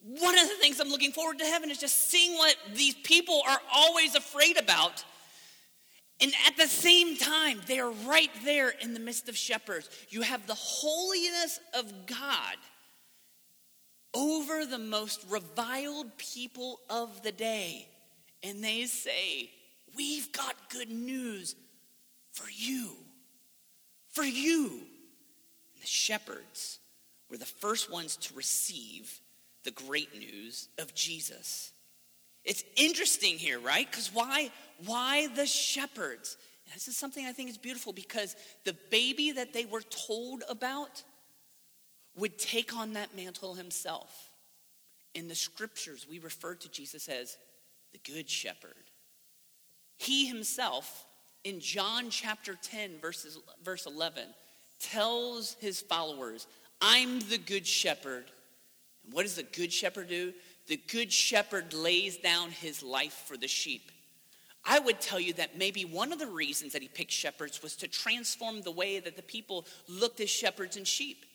One 0.02 0.38
of 0.38 0.48
the 0.48 0.56
things 0.56 0.80
I'm 0.80 0.88
looking 0.88 1.12
forward 1.12 1.40
to 1.40 1.46
heaven 1.46 1.70
is 1.70 1.78
just 1.78 2.10
seeing 2.10 2.38
what 2.38 2.56
these 2.76 2.96
people 3.04 3.42
are 3.46 3.60
always 3.74 4.16
afraid 4.16 4.58
about. 4.58 5.04
And 6.22 6.32
at 6.48 6.56
the 6.56 6.68
same 6.68 7.18
time, 7.18 7.60
they 7.68 7.80
are 7.80 7.92
right 7.92 8.32
there 8.46 8.70
in 8.70 8.94
the 8.94 9.02
midst 9.02 9.28
of 9.28 9.36
shepherds. 9.36 9.90
You 10.10 10.22
have 10.22 10.48
the 10.48 10.56
holiness 10.56 11.60
of 11.74 11.92
God 12.06 12.56
over 14.16 14.66
the 14.66 14.80
most 14.80 15.24
reviled 15.30 16.18
people 16.18 16.80
of 16.90 17.22
the 17.22 17.32
day. 17.32 17.88
And 18.42 18.64
they 18.64 18.86
say, 18.86 19.52
We've 19.96 20.32
got 20.32 20.70
good 20.70 20.90
news 20.90 21.56
for 22.32 22.48
you. 22.54 22.90
For 24.10 24.24
you. 24.24 24.68
And 25.74 25.84
the 25.84 25.88
shepherds 25.88 26.80
were 27.30 27.38
the 27.38 27.46
first 27.46 27.92
ones 27.92 28.18
to 28.18 28.34
receive 28.34 29.22
the 29.64 29.72
great 29.72 30.18
news 30.18 30.70
of 30.78 30.94
Jesus. 30.94 31.72
It's 32.44 32.64
interesting 32.76 33.38
here, 33.38 33.60
right? 33.60 33.90
Because 33.90 34.14
why, 34.14 34.52
why 34.86 35.28
the 35.36 35.46
shepherds? 35.46 36.38
And 36.66 36.76
this 36.76 36.88
is 36.88 36.98
something 36.98 37.26
I 37.26 37.32
think 37.32 37.50
is 37.50 37.58
beautiful 37.58 37.94
because 37.94 38.36
the 38.64 38.76
baby 38.92 39.32
that 39.32 39.54
they 39.54 39.66
were 39.66 39.82
told 39.82 40.44
about 40.50 41.04
would 42.18 42.38
take 42.38 42.76
on 42.76 42.94
that 42.94 43.16
mantle 43.16 43.56
himself. 43.56 44.30
In 45.14 45.28
the 45.28 45.36
scriptures, 45.36 46.06
we 46.10 46.20
refer 46.20 46.56
to 46.56 46.70
Jesus 46.70 47.08
as 47.08 47.38
the 47.92 48.00
Good 48.12 48.30
Shepherd. 48.30 48.74
He 49.98 50.28
himself, 50.28 51.06
in 51.44 51.60
John 51.60 52.10
chapter 52.10 52.58
10, 52.62 53.00
verses, 53.00 53.40
verse 53.64 53.86
11, 53.86 54.24
tells 54.80 55.56
his 55.60 55.82
followers, 55.82 56.48
I'm 56.82 57.20
the 57.22 57.38
Good 57.38 57.66
Shepherd. 57.66 58.26
And 59.06 59.14
what 59.14 59.24
does 59.24 59.36
the 59.36 59.44
Good 59.44 59.72
Shepherd 59.72 60.10
do? 60.10 60.34
The 60.68 60.82
Good 60.92 61.14
Shepherd 61.14 61.74
lays 61.74 62.18
down 62.18 62.52
his 62.52 62.84
life 62.84 63.24
for 63.28 63.38
the 63.38 63.48
sheep. 63.48 63.92
I 64.66 64.80
would 64.80 65.00
tell 65.00 65.20
you 65.20 65.34
that 65.34 65.58
maybe 65.58 65.86
one 65.86 66.12
of 66.12 66.20
the 66.20 66.28
reasons 66.28 66.74
that 66.74 66.82
he 66.82 66.88
picked 66.88 67.12
shepherds 67.12 67.62
was 67.62 67.76
to 67.78 67.88
transform 67.88 68.62
the 68.62 68.72
way 68.72 69.00
that 69.00 69.16
the 69.16 69.22
people 69.22 69.66
looked 69.88 70.20
at 70.22 70.30
shepherds 70.30 70.76
and 70.76 70.88
sheep. 70.88 71.26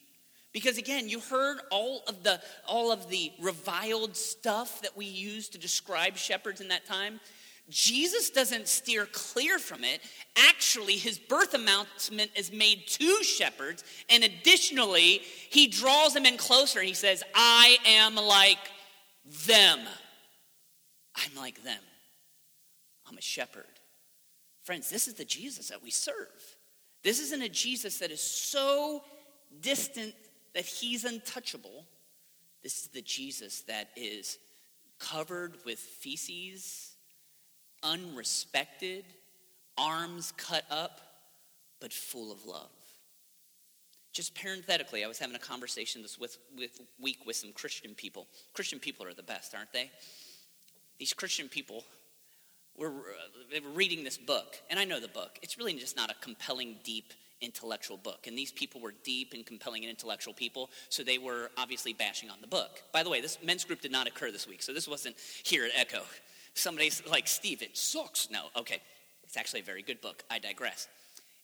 Because 0.52 0.78
again, 0.78 1.08
you 1.08 1.20
heard 1.20 1.58
all 1.70 2.02
of 2.08 2.22
the 2.24 2.40
all 2.66 2.90
of 2.90 3.08
the 3.08 3.32
reviled 3.40 4.16
stuff 4.16 4.82
that 4.82 4.96
we 4.96 5.06
use 5.06 5.48
to 5.50 5.58
describe 5.58 6.16
shepherds 6.16 6.60
in 6.60 6.68
that 6.68 6.86
time. 6.86 7.20
Jesus 7.68 8.30
doesn't 8.30 8.66
steer 8.66 9.06
clear 9.06 9.60
from 9.60 9.84
it. 9.84 10.00
Actually, 10.36 10.96
his 10.96 11.20
birth 11.20 11.54
announcement 11.54 12.32
is 12.34 12.52
made 12.52 12.88
to 12.88 13.22
shepherds, 13.22 13.84
and 14.08 14.24
additionally, 14.24 15.22
he 15.50 15.68
draws 15.68 16.12
them 16.12 16.26
in 16.26 16.36
closer. 16.36 16.82
He 16.82 16.94
says, 16.94 17.22
I 17.32 17.78
am 17.86 18.16
like 18.16 18.58
them. 19.46 19.78
I'm 21.14 21.36
like 21.36 21.62
them. 21.62 21.80
I'm 23.08 23.16
a 23.16 23.22
shepherd. 23.22 23.64
Friends, 24.64 24.90
this 24.90 25.06
is 25.06 25.14
the 25.14 25.24
Jesus 25.24 25.68
that 25.68 25.82
we 25.82 25.90
serve. 25.90 26.56
This 27.04 27.20
isn't 27.20 27.42
a 27.42 27.48
Jesus 27.48 27.98
that 27.98 28.10
is 28.10 28.20
so 28.20 29.02
distant 29.60 30.14
that 30.54 30.64
he's 30.64 31.04
untouchable. 31.04 31.84
This 32.62 32.82
is 32.82 32.88
the 32.88 33.02
Jesus 33.02 33.62
that 33.62 33.90
is 33.96 34.38
covered 34.98 35.54
with 35.64 35.78
feces, 35.78 36.92
unrespected, 37.82 39.04
arms 39.78 40.32
cut 40.36 40.64
up, 40.70 41.00
but 41.80 41.92
full 41.92 42.30
of 42.30 42.44
love. 42.44 42.68
Just 44.12 44.34
parenthetically, 44.34 45.04
I 45.04 45.08
was 45.08 45.18
having 45.18 45.36
a 45.36 45.40
conversation 45.40 46.02
this 46.02 46.18
with, 46.18 46.36
with 46.58 46.80
week 47.00 47.18
with 47.26 47.36
some 47.36 47.52
Christian 47.52 47.94
people. 47.94 48.26
Christian 48.52 48.80
people 48.80 49.06
are 49.06 49.14
the 49.14 49.22
best, 49.22 49.54
aren't 49.54 49.72
they? 49.72 49.90
These 50.98 51.14
Christian 51.14 51.48
people 51.48 51.84
were, 52.76 52.88
uh, 52.88 53.60
were 53.62 53.70
reading 53.70 54.04
this 54.04 54.18
book, 54.18 54.56
and 54.68 54.78
I 54.78 54.84
know 54.84 55.00
the 55.00 55.08
book. 55.08 55.38
It's 55.42 55.56
really 55.56 55.74
just 55.74 55.96
not 55.96 56.10
a 56.10 56.14
compelling, 56.20 56.76
deep 56.82 57.12
intellectual 57.40 57.96
book. 57.96 58.26
And 58.26 58.36
these 58.36 58.52
people 58.52 58.80
were 58.80 58.94
deep 59.04 59.32
and 59.34 59.44
compelling 59.44 59.82
and 59.82 59.90
intellectual 59.90 60.34
people, 60.34 60.70
so 60.88 61.02
they 61.02 61.18
were 61.18 61.50
obviously 61.56 61.92
bashing 61.92 62.30
on 62.30 62.40
the 62.40 62.46
book. 62.46 62.82
By 62.92 63.02
the 63.02 63.10
way, 63.10 63.20
this 63.20 63.38
men's 63.42 63.64
group 63.64 63.80
did 63.80 63.92
not 63.92 64.06
occur 64.06 64.30
this 64.30 64.46
week, 64.46 64.62
so 64.62 64.72
this 64.72 64.88
wasn't 64.88 65.16
here 65.42 65.64
at 65.64 65.70
Echo. 65.76 66.02
Somebody's 66.54 67.02
like, 67.06 67.28
Steve, 67.28 67.62
it 67.62 67.76
sucks. 67.76 68.30
No, 68.30 68.46
okay. 68.56 68.80
It's 69.24 69.36
actually 69.36 69.60
a 69.60 69.64
very 69.64 69.82
good 69.82 70.00
book. 70.00 70.24
I 70.30 70.38
digress. 70.38 70.88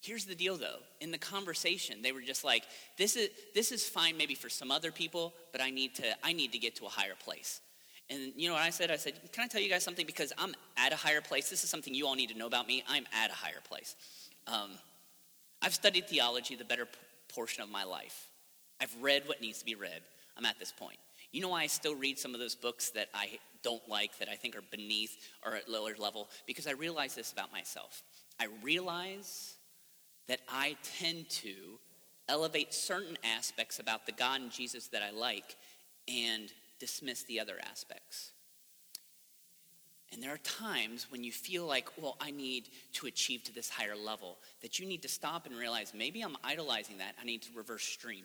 Here's 0.02 0.24
the 0.24 0.34
deal 0.34 0.56
though. 0.56 0.78
In 1.00 1.10
the 1.10 1.18
conversation, 1.18 2.02
they 2.02 2.12
were 2.12 2.20
just 2.20 2.44
like, 2.44 2.64
this 2.98 3.16
is 3.16 3.30
this 3.54 3.72
is 3.72 3.88
fine 3.88 4.16
maybe 4.16 4.34
for 4.34 4.48
some 4.48 4.70
other 4.70 4.92
people, 4.92 5.32
but 5.52 5.60
I 5.60 5.70
need 5.70 5.94
to 5.96 6.04
I 6.22 6.32
need 6.32 6.52
to 6.52 6.58
get 6.58 6.76
to 6.76 6.86
a 6.86 6.88
higher 6.88 7.14
place. 7.24 7.60
And 8.08 8.32
you 8.36 8.48
know 8.48 8.54
what 8.54 8.62
I 8.62 8.70
said? 8.70 8.90
I 8.90 8.96
said, 8.96 9.14
Can 9.32 9.44
I 9.44 9.48
tell 9.48 9.60
you 9.60 9.68
guys 9.68 9.82
something? 9.82 10.06
Because 10.06 10.32
I'm 10.38 10.54
at 10.76 10.92
a 10.92 10.96
higher 10.96 11.20
place. 11.20 11.50
This 11.50 11.64
is 11.64 11.70
something 11.70 11.94
you 11.94 12.06
all 12.06 12.14
need 12.14 12.30
to 12.30 12.38
know 12.38 12.46
about 12.46 12.68
me. 12.68 12.84
I'm 12.88 13.04
at 13.12 13.30
a 13.30 13.34
higher 13.34 13.62
place. 13.68 13.96
Um, 14.46 14.72
I've 15.62 15.74
studied 15.74 16.08
theology 16.08 16.54
the 16.54 16.64
better 16.64 16.86
portion 17.28 17.62
of 17.62 17.70
my 17.70 17.84
life. 17.84 18.28
I've 18.80 18.94
read 19.00 19.22
what 19.26 19.40
needs 19.40 19.58
to 19.60 19.64
be 19.64 19.74
read. 19.74 20.02
I'm 20.36 20.44
at 20.44 20.58
this 20.58 20.72
point. 20.72 20.98
You 21.32 21.42
know 21.42 21.48
why 21.48 21.62
I 21.62 21.66
still 21.66 21.94
read 21.94 22.18
some 22.18 22.34
of 22.34 22.40
those 22.40 22.54
books 22.54 22.90
that 22.90 23.08
I 23.14 23.38
don't 23.62 23.86
like, 23.88 24.18
that 24.18 24.28
I 24.28 24.36
think 24.36 24.56
are 24.56 24.62
beneath 24.70 25.16
or 25.44 25.54
at 25.54 25.68
lower 25.68 25.94
level? 25.98 26.28
Because 26.46 26.66
I 26.66 26.72
realize 26.72 27.14
this 27.14 27.32
about 27.32 27.52
myself. 27.52 28.02
I 28.38 28.48
realize 28.62 29.56
that 30.28 30.40
I 30.48 30.76
tend 30.98 31.28
to 31.30 31.78
elevate 32.28 32.74
certain 32.74 33.16
aspects 33.36 33.78
about 33.78 34.06
the 34.06 34.12
God 34.12 34.40
and 34.40 34.50
Jesus 34.50 34.88
that 34.88 35.02
I 35.02 35.10
like 35.10 35.56
and 36.08 36.52
dismiss 36.78 37.22
the 37.24 37.40
other 37.40 37.58
aspects. 37.70 38.32
And 40.12 40.22
there 40.22 40.32
are 40.32 40.38
times 40.38 41.06
when 41.10 41.24
you 41.24 41.32
feel 41.32 41.66
like, 41.66 41.88
well, 42.00 42.16
I 42.20 42.30
need 42.30 42.68
to 42.94 43.06
achieve 43.06 43.42
to 43.44 43.52
this 43.52 43.68
higher 43.68 43.96
level, 43.96 44.38
that 44.62 44.78
you 44.78 44.86
need 44.86 45.02
to 45.02 45.08
stop 45.08 45.46
and 45.46 45.56
realize 45.56 45.92
maybe 45.94 46.22
I'm 46.22 46.36
idolizing 46.44 46.98
that. 46.98 47.14
I 47.20 47.24
need 47.24 47.42
to 47.42 47.48
reverse 47.56 47.82
stream. 47.82 48.24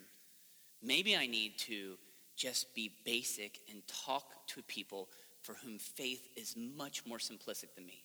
Maybe 0.82 1.16
I 1.16 1.26
need 1.26 1.58
to 1.58 1.96
just 2.36 2.74
be 2.74 2.92
basic 3.04 3.58
and 3.70 3.82
talk 4.06 4.46
to 4.48 4.62
people 4.62 5.08
for 5.42 5.54
whom 5.54 5.78
faith 5.78 6.28
is 6.36 6.56
much 6.56 7.04
more 7.04 7.18
simplistic 7.18 7.74
than 7.74 7.84
me. 7.84 8.04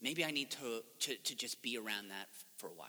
Maybe 0.00 0.24
I 0.24 0.30
need 0.30 0.50
to, 0.52 0.82
to, 1.00 1.16
to 1.16 1.36
just 1.36 1.62
be 1.62 1.76
around 1.76 2.08
that 2.10 2.28
for 2.56 2.68
a 2.68 2.74
while. 2.74 2.88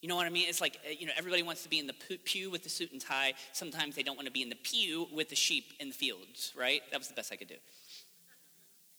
You 0.00 0.08
know 0.08 0.14
what 0.14 0.26
I 0.26 0.30
mean? 0.30 0.48
It's 0.48 0.60
like, 0.60 0.78
uh, 0.86 0.90
you 0.96 1.06
know, 1.06 1.12
everybody 1.16 1.42
wants 1.42 1.64
to 1.64 1.68
be 1.68 1.80
in 1.80 1.88
the 1.88 1.94
pew 2.24 2.50
with 2.50 2.62
the 2.62 2.68
suit 2.68 2.92
and 2.92 3.00
tie. 3.00 3.34
Sometimes 3.52 3.96
they 3.96 4.04
don't 4.04 4.16
want 4.16 4.26
to 4.26 4.32
be 4.32 4.42
in 4.42 4.48
the 4.48 4.56
pew 4.62 5.08
with 5.12 5.28
the 5.28 5.36
sheep 5.36 5.72
in 5.80 5.88
the 5.88 5.94
fields, 5.94 6.52
right? 6.56 6.82
That 6.92 6.98
was 6.98 7.08
the 7.08 7.14
best 7.14 7.32
I 7.32 7.36
could 7.36 7.48
do. 7.48 7.56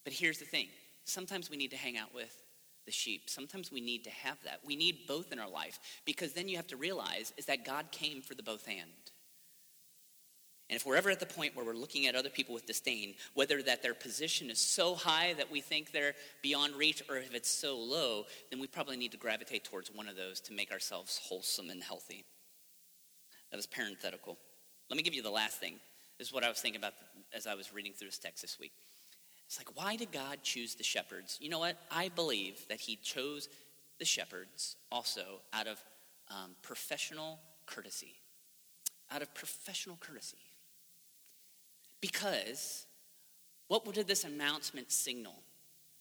But 0.09 0.17
here's 0.17 0.39
the 0.39 0.45
thing 0.45 0.69
sometimes 1.03 1.51
we 1.51 1.57
need 1.57 1.69
to 1.69 1.77
hang 1.77 1.95
out 1.95 2.15
with 2.15 2.35
the 2.87 2.91
sheep. 2.91 3.29
Sometimes 3.29 3.71
we 3.71 3.79
need 3.79 4.05
to 4.05 4.09
have 4.09 4.41
that. 4.43 4.59
We 4.65 4.75
need 4.75 5.05
both 5.07 5.31
in 5.31 5.37
our 5.37 5.47
life 5.47 5.79
because 6.03 6.33
then 6.33 6.47
you 6.47 6.55
have 6.55 6.65
to 6.69 6.77
realize 6.77 7.31
is 7.37 7.45
that 7.45 7.63
God 7.63 7.91
came 7.91 8.23
for 8.23 8.33
the 8.33 8.41
both 8.41 8.67
and. 8.67 8.89
And 10.67 10.75
if 10.75 10.83
we're 10.83 10.95
ever 10.95 11.11
at 11.11 11.19
the 11.19 11.27
point 11.27 11.55
where 11.55 11.63
we're 11.63 11.75
looking 11.75 12.07
at 12.07 12.15
other 12.15 12.31
people 12.31 12.55
with 12.55 12.65
disdain, 12.65 13.13
whether 13.35 13.61
that 13.61 13.83
their 13.83 13.93
position 13.93 14.49
is 14.49 14.59
so 14.59 14.95
high 14.95 15.33
that 15.33 15.51
we 15.51 15.61
think 15.61 15.91
they're 15.91 16.15
beyond 16.41 16.73
reach 16.73 17.03
or 17.07 17.17
if 17.17 17.35
it's 17.35 17.47
so 17.47 17.77
low, 17.77 18.23
then 18.49 18.59
we 18.59 18.65
probably 18.65 18.97
need 18.97 19.11
to 19.11 19.17
gravitate 19.17 19.63
towards 19.63 19.93
one 19.93 20.09
of 20.09 20.15
those 20.15 20.39
to 20.39 20.53
make 20.53 20.71
ourselves 20.71 21.19
wholesome 21.21 21.69
and 21.69 21.83
healthy. 21.83 22.25
That 23.51 23.57
was 23.57 23.67
parenthetical. 23.67 24.39
Let 24.89 24.97
me 24.97 25.03
give 25.03 25.13
you 25.13 25.21
the 25.21 25.29
last 25.29 25.59
thing. 25.59 25.75
This 26.17 26.29
is 26.29 26.33
what 26.33 26.43
I 26.43 26.49
was 26.49 26.59
thinking 26.59 26.81
about 26.81 26.93
as 27.31 27.45
I 27.45 27.53
was 27.53 27.71
reading 27.71 27.93
through 27.93 28.07
this 28.07 28.17
text 28.17 28.41
this 28.41 28.57
week. 28.59 28.71
It's 29.49 29.57
like, 29.57 29.75
why 29.75 29.95
did 29.95 30.11
God 30.11 30.43
choose 30.43 30.75
the 30.75 30.83
shepherds? 30.83 31.39
You 31.41 31.49
know 31.49 31.57
what? 31.57 31.75
I 31.89 32.09
believe 32.09 32.67
that 32.69 32.79
He 32.79 32.97
chose 32.97 33.49
the 33.97 34.05
shepherds 34.05 34.75
also 34.91 35.41
out 35.51 35.65
of 35.65 35.83
um, 36.29 36.51
professional 36.61 37.39
courtesy. 37.65 38.13
Out 39.09 39.23
of 39.23 39.33
professional 39.33 39.97
courtesy. 39.99 40.37
Because 41.99 42.85
what 43.69 43.91
did 43.91 44.07
this 44.07 44.23
announcement 44.23 44.91
signal? 44.91 45.41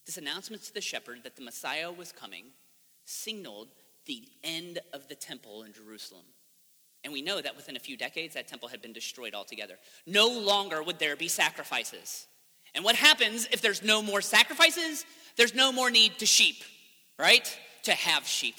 This 0.05 0.19
announcement 0.19 0.63
to 0.65 0.75
the 0.75 0.83
shepherd 0.83 1.21
that 1.25 1.35
the 1.35 1.43
Messiah 1.43 1.91
was 1.91 2.13
coming 2.13 2.45
signaled 3.07 3.69
the 4.05 4.29
end 4.45 4.79
of 4.93 5.09
the 5.09 5.15
temple 5.15 5.63
in 5.63 5.73
Jerusalem. 5.73 6.25
And 7.03 7.15
we 7.15 7.23
know 7.23 7.41
that 7.41 7.57
within 7.57 7.77
a 7.77 7.81
few 7.81 7.97
decades, 7.97 8.35
that 8.35 8.47
temple 8.47 8.69
had 8.69 8.83
been 8.83 8.93
destroyed 8.93 9.35
altogether. 9.35 9.79
No 10.07 10.29
longer 10.29 10.83
would 10.83 10.99
there 10.99 11.17
be 11.17 11.29
sacrifices. 11.29 12.27
And 12.75 12.85
what 12.85 12.95
happens 12.97 13.49
if 13.51 13.61
there's 13.61 13.83
no 13.83 14.03
more 14.03 14.21
sacrifices? 14.21 15.05
There's 15.37 15.55
no 15.55 15.73
more 15.73 15.91
need 15.91 16.19
to 16.19 16.27
sheep, 16.27 16.57
right? 17.19 17.59
To 17.85 17.93
have 17.93 18.27
sheep, 18.27 18.57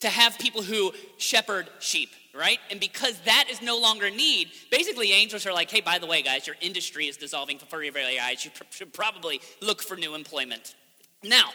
to 0.00 0.08
have 0.08 0.38
people 0.38 0.62
who 0.62 0.92
shepherd 1.18 1.68
sheep 1.78 2.10
right? 2.34 2.58
And 2.70 2.78
because 2.78 3.18
that 3.24 3.46
is 3.50 3.60
no 3.62 3.78
longer 3.78 4.06
a 4.06 4.10
need, 4.10 4.50
basically 4.70 5.12
angels 5.12 5.46
are 5.46 5.52
like, 5.52 5.70
hey, 5.70 5.80
by 5.80 5.98
the 5.98 6.06
way, 6.06 6.22
guys, 6.22 6.46
your 6.46 6.56
industry 6.60 7.06
is 7.06 7.16
dissolving 7.16 7.58
for 7.58 7.82
your 7.82 7.92
very 7.92 8.18
eyes. 8.18 8.44
You 8.44 8.50
should 8.70 8.92
probably 8.92 9.40
look 9.60 9.82
for 9.82 9.96
new 9.96 10.14
employment. 10.14 10.74
Now, 11.22 11.50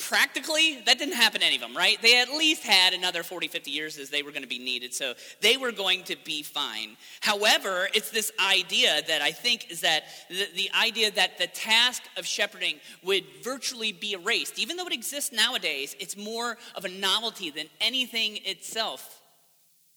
practically, 0.00 0.80
that 0.86 0.98
didn't 0.98 1.14
happen 1.14 1.40
to 1.40 1.46
any 1.46 1.56
of 1.56 1.60
them, 1.60 1.76
right? 1.76 2.00
They 2.02 2.20
at 2.20 2.28
least 2.30 2.64
had 2.64 2.92
another 2.92 3.22
40, 3.22 3.46
50 3.48 3.70
years 3.70 3.98
as 3.98 4.10
they 4.10 4.22
were 4.22 4.30
going 4.30 4.42
to 4.42 4.48
be 4.48 4.58
needed, 4.58 4.92
so 4.92 5.14
they 5.40 5.56
were 5.56 5.70
going 5.70 6.02
to 6.04 6.16
be 6.24 6.42
fine. 6.42 6.96
However, 7.20 7.88
it's 7.94 8.10
this 8.10 8.32
idea 8.40 9.02
that 9.06 9.22
I 9.22 9.30
think 9.30 9.70
is 9.70 9.82
that 9.82 10.04
the, 10.28 10.46
the 10.56 10.70
idea 10.80 11.10
that 11.12 11.38
the 11.38 11.46
task 11.46 12.02
of 12.16 12.26
shepherding 12.26 12.80
would 13.04 13.24
virtually 13.44 13.92
be 13.92 14.12
erased. 14.14 14.58
Even 14.58 14.76
though 14.76 14.86
it 14.86 14.92
exists 14.92 15.32
nowadays, 15.32 15.94
it's 16.00 16.16
more 16.16 16.56
of 16.74 16.84
a 16.84 16.88
novelty 16.88 17.50
than 17.50 17.66
anything 17.80 18.38
itself 18.44 19.20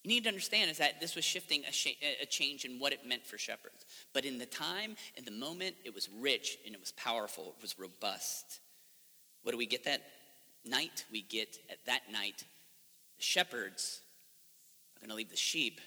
you 0.04 0.10
need 0.10 0.24
to 0.24 0.30
understand 0.30 0.70
is 0.70 0.80
that 0.80 1.00
this 1.00 1.16
was 1.16 1.24
shifting 1.24 1.64
a, 1.66 1.72
sh- 1.72 1.96
a, 2.22 2.26
change 2.26 2.66
in 2.66 2.78
what 2.78 2.92
it 2.92 3.08
meant 3.08 3.26
for 3.26 3.38
shepherds. 3.38 3.86
But 4.14 4.26
in 4.26 4.38
the 4.38 4.46
time, 4.46 4.98
in 5.16 5.24
the 5.24 5.32
moment, 5.32 5.78
it 5.86 5.96
was 5.96 6.10
rich 6.20 6.58
and 6.66 6.76
it 6.76 6.82
was 6.82 6.92
powerful, 6.92 7.54
it 7.58 7.62
was 7.62 7.80
robust. 7.80 8.60
What 9.44 9.52
do 9.52 9.58
we 9.58 9.66
get 9.66 9.84
that 9.86 10.02
night? 10.66 11.06
We 11.12 11.22
get 11.22 11.58
at 11.70 11.86
that 11.86 12.12
night, 12.12 12.46
the 13.18 13.24
shepherds 13.24 14.02
are 14.96 15.02
going 15.02 15.10
to 15.10 15.16
leave 15.16 15.30
the 15.30 15.36
sheep 15.36 15.80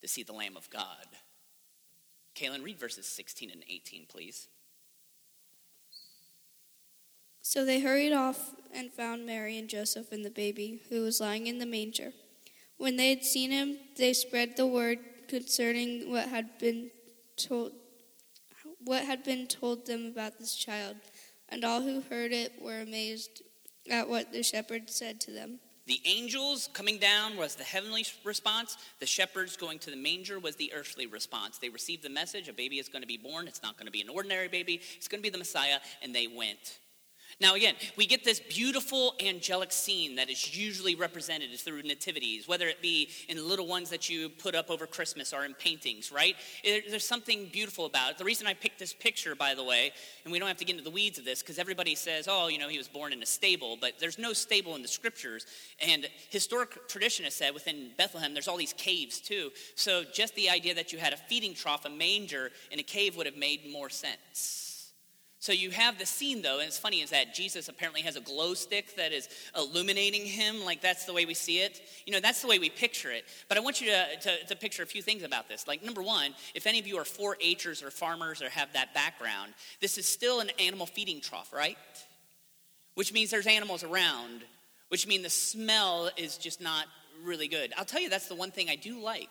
to 0.00 0.08
see 0.08 0.22
the 0.22 0.32
Lamb 0.32 0.56
of 0.56 0.70
God. 0.70 1.06
Kaylin, 2.34 2.64
read 2.64 2.78
verses 2.78 3.06
16 3.06 3.50
and 3.50 3.64
18, 3.68 4.06
please. 4.08 4.48
So 7.42 7.64
they 7.64 7.80
hurried 7.80 8.12
off 8.12 8.54
and 8.72 8.92
found 8.92 9.26
Mary 9.26 9.58
and 9.58 9.68
Joseph 9.68 10.12
and 10.12 10.24
the 10.24 10.30
baby, 10.30 10.80
who 10.88 11.02
was 11.02 11.20
lying 11.20 11.46
in 11.46 11.58
the 11.58 11.66
manger. 11.66 12.12
When 12.78 12.96
they 12.96 13.10
had 13.10 13.24
seen 13.24 13.50
him, 13.50 13.76
they 13.96 14.12
spread 14.12 14.56
the 14.56 14.66
word 14.66 14.98
concerning 15.28 16.10
what 16.10 16.28
had 16.28 16.58
been 16.58 16.90
told 17.36 17.72
what 18.84 19.04
had 19.04 19.22
been 19.22 19.46
told 19.46 19.86
them 19.86 20.06
about 20.06 20.38
this 20.38 20.56
child, 20.56 20.96
and 21.52 21.64
all 21.64 21.82
who 21.82 22.00
heard 22.00 22.32
it 22.32 22.54
were 22.60 22.80
amazed 22.80 23.42
at 23.90 24.08
what 24.08 24.32
the 24.32 24.42
shepherds 24.42 24.94
said 24.94 25.20
to 25.20 25.30
them. 25.30 25.60
The 25.86 26.00
angels 26.06 26.70
coming 26.72 26.98
down 26.98 27.36
was 27.36 27.56
the 27.56 27.64
heavenly 27.64 28.06
response. 28.24 28.76
The 29.00 29.06
shepherds 29.06 29.56
going 29.56 29.78
to 29.80 29.90
the 29.90 29.96
manger 29.96 30.38
was 30.38 30.56
the 30.56 30.72
earthly 30.72 31.06
response. 31.06 31.58
They 31.58 31.68
received 31.68 32.02
the 32.02 32.08
message 32.08 32.48
a 32.48 32.52
baby 32.52 32.78
is 32.78 32.88
going 32.88 33.02
to 33.02 33.08
be 33.08 33.16
born. 33.16 33.48
It's 33.48 33.62
not 33.62 33.76
going 33.76 33.86
to 33.86 33.92
be 33.92 34.00
an 34.00 34.08
ordinary 34.08 34.48
baby, 34.48 34.80
it's 34.96 35.08
going 35.08 35.20
to 35.20 35.22
be 35.22 35.30
the 35.30 35.38
Messiah, 35.38 35.78
and 36.00 36.14
they 36.14 36.28
went. 36.28 36.78
Now, 37.42 37.56
again, 37.56 37.74
we 37.96 38.06
get 38.06 38.22
this 38.22 38.38
beautiful 38.38 39.14
angelic 39.18 39.72
scene 39.72 40.14
that 40.14 40.30
is 40.30 40.56
usually 40.56 40.94
represented 40.94 41.50
through 41.58 41.82
nativities, 41.82 42.46
whether 42.46 42.68
it 42.68 42.80
be 42.80 43.08
in 43.28 43.48
little 43.48 43.66
ones 43.66 43.90
that 43.90 44.08
you 44.08 44.28
put 44.28 44.54
up 44.54 44.70
over 44.70 44.86
Christmas 44.86 45.32
or 45.32 45.44
in 45.44 45.54
paintings, 45.54 46.12
right? 46.12 46.36
There's 46.62 47.04
something 47.04 47.48
beautiful 47.52 47.84
about 47.84 48.12
it. 48.12 48.18
The 48.18 48.24
reason 48.24 48.46
I 48.46 48.54
picked 48.54 48.78
this 48.78 48.94
picture, 48.94 49.34
by 49.34 49.56
the 49.56 49.64
way, 49.64 49.90
and 50.22 50.30
we 50.30 50.38
don't 50.38 50.46
have 50.46 50.58
to 50.58 50.64
get 50.64 50.74
into 50.74 50.84
the 50.84 50.94
weeds 50.94 51.18
of 51.18 51.24
this 51.24 51.42
because 51.42 51.58
everybody 51.58 51.96
says, 51.96 52.28
oh, 52.30 52.46
you 52.46 52.58
know, 52.58 52.68
he 52.68 52.78
was 52.78 52.86
born 52.86 53.12
in 53.12 53.20
a 53.24 53.26
stable, 53.26 53.76
but 53.80 53.94
there's 53.98 54.20
no 54.20 54.32
stable 54.32 54.76
in 54.76 54.82
the 54.82 54.86
scriptures. 54.86 55.44
And 55.84 56.08
historic 56.30 56.86
tradition 56.86 57.24
has 57.24 57.34
said 57.34 57.54
within 57.54 57.90
Bethlehem, 57.98 58.34
there's 58.34 58.46
all 58.46 58.56
these 58.56 58.72
caves 58.74 59.20
too. 59.20 59.50
So 59.74 60.04
just 60.04 60.36
the 60.36 60.48
idea 60.48 60.76
that 60.76 60.92
you 60.92 61.00
had 61.00 61.12
a 61.12 61.16
feeding 61.16 61.54
trough, 61.54 61.84
a 61.86 61.90
manger, 61.90 62.52
in 62.70 62.78
a 62.78 62.84
cave 62.84 63.16
would 63.16 63.26
have 63.26 63.36
made 63.36 63.68
more 63.68 63.90
sense. 63.90 64.71
So 65.42 65.50
you 65.50 65.72
have 65.72 65.98
the 65.98 66.06
scene 66.06 66.40
though, 66.40 66.60
and 66.60 66.68
it's 66.68 66.78
funny 66.78 67.00
is 67.00 67.10
that 67.10 67.34
Jesus 67.34 67.68
apparently 67.68 68.02
has 68.02 68.14
a 68.14 68.20
glow 68.20 68.54
stick 68.54 68.94
that 68.94 69.10
is 69.10 69.28
illuminating 69.56 70.24
him, 70.24 70.64
like 70.64 70.80
that's 70.80 71.04
the 71.04 71.12
way 71.12 71.26
we 71.26 71.34
see 71.34 71.58
it. 71.58 71.80
You 72.06 72.12
know, 72.12 72.20
that's 72.20 72.42
the 72.42 72.46
way 72.46 72.60
we 72.60 72.70
picture 72.70 73.10
it. 73.10 73.24
But 73.48 73.58
I 73.58 73.60
want 73.60 73.80
you 73.80 73.88
to, 73.88 74.20
to, 74.20 74.46
to 74.46 74.54
picture 74.54 74.84
a 74.84 74.86
few 74.86 75.02
things 75.02 75.24
about 75.24 75.48
this. 75.48 75.66
Like, 75.66 75.82
number 75.82 76.00
one, 76.00 76.36
if 76.54 76.68
any 76.68 76.78
of 76.78 76.86
you 76.86 76.96
are 76.96 77.04
4 77.04 77.38
Hers 77.64 77.82
or 77.82 77.90
farmers 77.90 78.40
or 78.40 78.50
have 78.50 78.72
that 78.74 78.94
background, 78.94 79.54
this 79.80 79.98
is 79.98 80.06
still 80.06 80.38
an 80.38 80.50
animal 80.60 80.86
feeding 80.86 81.20
trough, 81.20 81.52
right? 81.52 81.76
Which 82.94 83.12
means 83.12 83.32
there's 83.32 83.48
animals 83.48 83.82
around, 83.82 84.44
which 84.90 85.08
means 85.08 85.24
the 85.24 85.30
smell 85.30 86.08
is 86.16 86.38
just 86.38 86.60
not 86.60 86.86
really 87.24 87.48
good. 87.48 87.72
I'll 87.76 87.84
tell 87.84 88.00
you, 88.00 88.08
that's 88.08 88.28
the 88.28 88.36
one 88.36 88.52
thing 88.52 88.68
I 88.70 88.76
do 88.76 89.00
like 89.00 89.28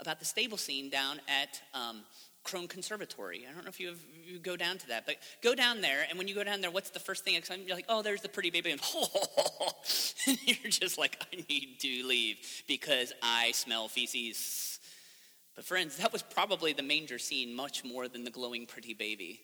about 0.00 0.18
the 0.18 0.24
stable 0.24 0.56
scene 0.56 0.88
down 0.88 1.20
at 1.28 1.60
um, 1.74 2.04
Krohn 2.44 2.68
Conservatory. 2.68 3.46
I 3.48 3.54
don't 3.54 3.64
know 3.64 3.68
if 3.68 3.78
you, 3.78 3.88
have, 3.88 4.00
you 4.24 4.38
go 4.38 4.56
down 4.56 4.78
to 4.78 4.88
that, 4.88 5.06
but 5.06 5.16
go 5.42 5.54
down 5.54 5.80
there, 5.80 6.04
and 6.08 6.18
when 6.18 6.28
you 6.28 6.34
go 6.34 6.44
down 6.44 6.60
there, 6.60 6.70
what's 6.70 6.90
the 6.90 6.98
first 6.98 7.24
thing? 7.24 7.34
You're 7.34 7.76
like, 7.76 7.86
oh, 7.88 8.02
there's 8.02 8.20
the 8.20 8.28
pretty 8.28 8.50
baby, 8.50 8.72
and, 8.72 8.80
and 10.26 10.38
you're 10.46 10.70
just 10.70 10.98
like, 10.98 11.24
I 11.32 11.44
need 11.48 11.78
to 11.80 12.06
leave 12.06 12.36
because 12.66 13.12
I 13.22 13.52
smell 13.52 13.88
feces. 13.88 14.80
But 15.54 15.64
friends, 15.64 15.98
that 15.98 16.12
was 16.12 16.22
probably 16.22 16.72
the 16.72 16.82
manger 16.82 17.18
scene 17.18 17.54
much 17.54 17.84
more 17.84 18.08
than 18.08 18.24
the 18.24 18.30
glowing 18.30 18.66
pretty 18.66 18.94
baby. 18.94 19.40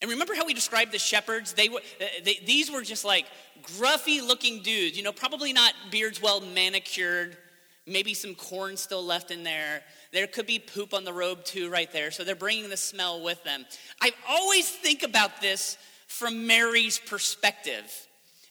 And 0.00 0.10
remember 0.10 0.34
how 0.34 0.44
we 0.44 0.54
described 0.54 0.92
the 0.92 0.98
shepherds? 0.98 1.54
They 1.54 1.68
were, 1.68 1.80
uh, 2.00 2.04
they, 2.24 2.38
these 2.46 2.70
were 2.70 2.82
just 2.82 3.04
like 3.04 3.26
gruffy 3.62 4.26
looking 4.26 4.62
dudes, 4.62 4.96
you 4.96 5.02
know, 5.02 5.12
probably 5.12 5.52
not 5.52 5.74
beards 5.90 6.22
well 6.22 6.40
manicured, 6.40 7.36
maybe 7.88 8.14
some 8.14 8.34
corn 8.34 8.76
still 8.76 9.04
left 9.04 9.30
in 9.30 9.42
there. 9.42 9.82
There 10.12 10.26
could 10.26 10.46
be 10.46 10.58
poop 10.58 10.94
on 10.94 11.04
the 11.04 11.12
robe 11.12 11.44
too, 11.44 11.70
right 11.70 11.90
there. 11.92 12.10
So 12.10 12.24
they're 12.24 12.34
bringing 12.34 12.70
the 12.70 12.76
smell 12.76 13.22
with 13.22 13.42
them. 13.44 13.64
I 14.00 14.12
always 14.28 14.68
think 14.68 15.02
about 15.02 15.40
this 15.40 15.76
from 16.06 16.46
Mary's 16.46 16.98
perspective 16.98 18.06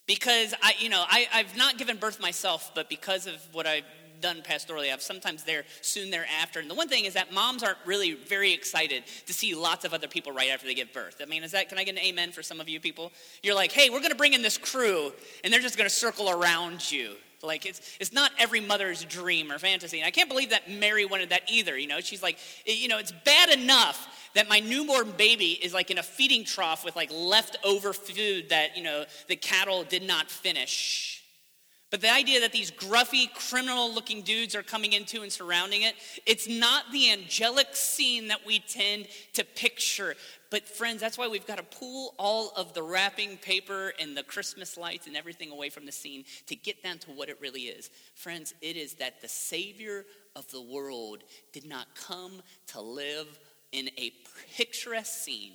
because 0.06 0.54
I, 0.62 0.74
you 0.80 0.90
know, 0.90 1.04
I, 1.08 1.28
I've 1.34 1.58
not 1.58 1.78
given 1.78 1.98
birth 1.98 2.22
myself, 2.22 2.72
but 2.76 2.90
because 2.90 3.28
of 3.28 3.36
what 3.52 3.68
I've 3.68 3.84
done 4.22 4.42
pastorally. 4.42 4.92
I've 4.92 5.02
sometimes 5.02 5.44
there 5.44 5.64
soon 5.82 6.10
thereafter. 6.10 6.60
And 6.60 6.70
the 6.70 6.76
one 6.76 6.88
thing 6.88 7.06
is 7.06 7.14
that 7.14 7.34
moms 7.34 7.64
aren't 7.64 7.78
really 7.86 8.14
very 8.14 8.54
excited 8.54 9.04
to 9.26 9.34
see 9.34 9.56
lots 9.56 9.86
of 9.86 9.94
other 9.94 10.08
people 10.08 10.32
right 10.32 10.50
after 10.50 10.66
they 10.66 10.74
give 10.74 10.94
birth. 10.94 11.18
I 11.22 11.26
mean, 11.26 11.44
is 11.44 11.52
that, 11.52 11.70
can 11.70 11.78
I 11.78 11.84
get 11.84 11.96
an 11.96 12.02
amen 12.02 12.32
for 12.32 12.44
some 12.44 12.60
of 12.60 12.70
you 12.70 12.80
people? 12.80 13.12
You're 13.44 13.56
like, 13.56 13.72
hey, 13.72 13.90
we're 13.90 14.00
going 14.00 14.12
to 14.12 14.18
bring 14.18 14.34
in 14.34 14.42
this 14.42 14.58
crew, 14.58 15.12
and 15.44 15.54
they're 15.54 15.62
just 15.62 15.78
going 15.78 15.90
to 15.90 15.96
circle 15.96 16.30
around 16.30 16.92
you. 16.92 17.14
Like, 17.44 17.66
it's, 17.66 17.98
it's 18.00 18.14
not 18.14 18.32
every 18.40 18.60
mother's 18.60 19.04
dream 19.06 19.52
or 19.52 19.60
fantasy. 19.60 20.00
And 20.00 20.08
I 20.08 20.12
can't 20.12 20.30
believe 20.30 20.50
that 20.50 20.70
Mary 20.70 21.06
wanted 21.06 21.30
that 21.30 21.44
either. 21.48 21.78
You 21.78 21.88
know, 21.88 22.00
she's 22.00 22.24
like, 22.24 22.38
you 22.66 22.88
know, 22.88 22.98
it's 22.98 23.12
bad 23.12 23.50
enough 23.50 24.08
that 24.34 24.50
my 24.50 24.60
newborn 24.60 25.12
baby 25.12 25.52
is 25.52 25.74
like 25.74 25.92
in 25.92 25.98
a 25.98 26.04
feeding 26.04 26.44
trough 26.44 26.84
with 26.84 26.96
like 26.96 27.12
leftover 27.14 27.94
food 27.94 28.50
that, 28.50 28.76
you 28.78 28.84
know, 28.84 29.06
the 29.28 29.36
cattle 29.36 29.84
did 29.84 30.04
not 30.04 30.30
finish. 30.30 31.17
But 31.90 32.02
the 32.02 32.12
idea 32.12 32.42
that 32.42 32.52
these 32.52 32.70
gruffy, 32.70 33.34
criminal 33.34 33.94
looking 33.94 34.22
dudes 34.22 34.56
are 34.56 34.64
coming 34.64 34.92
into 34.92 35.22
and 35.22 35.32
surrounding 35.32 35.84
it, 35.84 35.96
it's 36.26 36.48
not 36.48 36.84
the 36.92 37.12
angelic 37.12 37.68
scene 37.78 38.28
that 38.28 38.46
we 38.46 38.60
tend 38.60 39.08
to 39.34 39.46
picture. 39.46 40.16
But, 40.50 40.68
friends, 40.68 41.00
that's 41.00 41.18
why 41.18 41.30
we've 41.30 41.48
got 41.48 41.58
to 41.58 41.78
pull 41.78 42.14
all 42.20 42.52
of 42.58 42.74
the 42.74 42.84
wrapping 42.84 43.38
paper 43.38 43.94
and 44.02 44.18
the 44.18 44.24
Christmas 44.24 44.76
lights 44.76 45.08
and 45.08 45.16
everything 45.16 45.50
away 45.50 45.70
from 45.70 45.86
the 45.86 45.92
scene 45.94 46.26
to 46.48 46.58
get 46.58 46.84
down 46.84 46.98
to 47.00 47.12
what 47.12 47.30
it 47.30 47.38
really 47.40 47.62
is. 47.62 47.90
Friends, 48.16 48.54
it 48.62 48.76
is 48.76 48.96
that 48.96 49.22
the 49.22 49.30
Savior 49.30 50.06
of 50.36 50.50
the 50.52 50.62
world 50.62 51.24
did 51.54 51.66
not 51.66 51.88
come 51.96 52.42
to 52.68 52.82
live 52.82 53.40
in 53.72 53.90
a 53.98 54.12
picturesque 54.58 55.24
scene, 55.24 55.54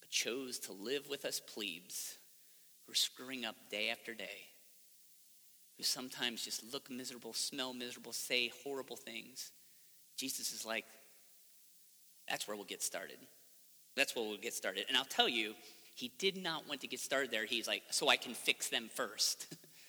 but 0.00 0.10
chose 0.10 0.60
to 0.60 0.72
live 0.72 1.08
with 1.08 1.24
us 1.24 1.40
plebes 1.40 2.15
who 2.86 2.92
are 2.92 2.96
screwing 2.96 3.44
up 3.44 3.56
day 3.70 3.90
after 3.90 4.14
day, 4.14 4.46
who 5.76 5.82
sometimes 5.82 6.44
just 6.44 6.72
look 6.72 6.90
miserable, 6.90 7.32
smell 7.32 7.74
miserable, 7.74 8.12
say 8.12 8.50
horrible 8.64 8.96
things. 8.96 9.50
Jesus 10.16 10.52
is 10.52 10.64
like, 10.64 10.84
that's 12.28 12.46
where 12.48 12.56
we'll 12.56 12.64
get 12.64 12.82
started. 12.82 13.18
That's 13.96 14.14
where 14.14 14.24
we'll 14.24 14.36
get 14.36 14.54
started. 14.54 14.84
And 14.88 14.96
I'll 14.96 15.04
tell 15.04 15.28
you, 15.28 15.54
he 15.94 16.12
did 16.18 16.36
not 16.36 16.68
want 16.68 16.82
to 16.82 16.88
get 16.88 17.00
started 17.00 17.30
there. 17.30 17.46
He's 17.46 17.66
like, 17.66 17.82
so 17.90 18.08
I 18.08 18.16
can 18.16 18.34
fix 18.34 18.68
them 18.68 18.90
first. 18.94 19.46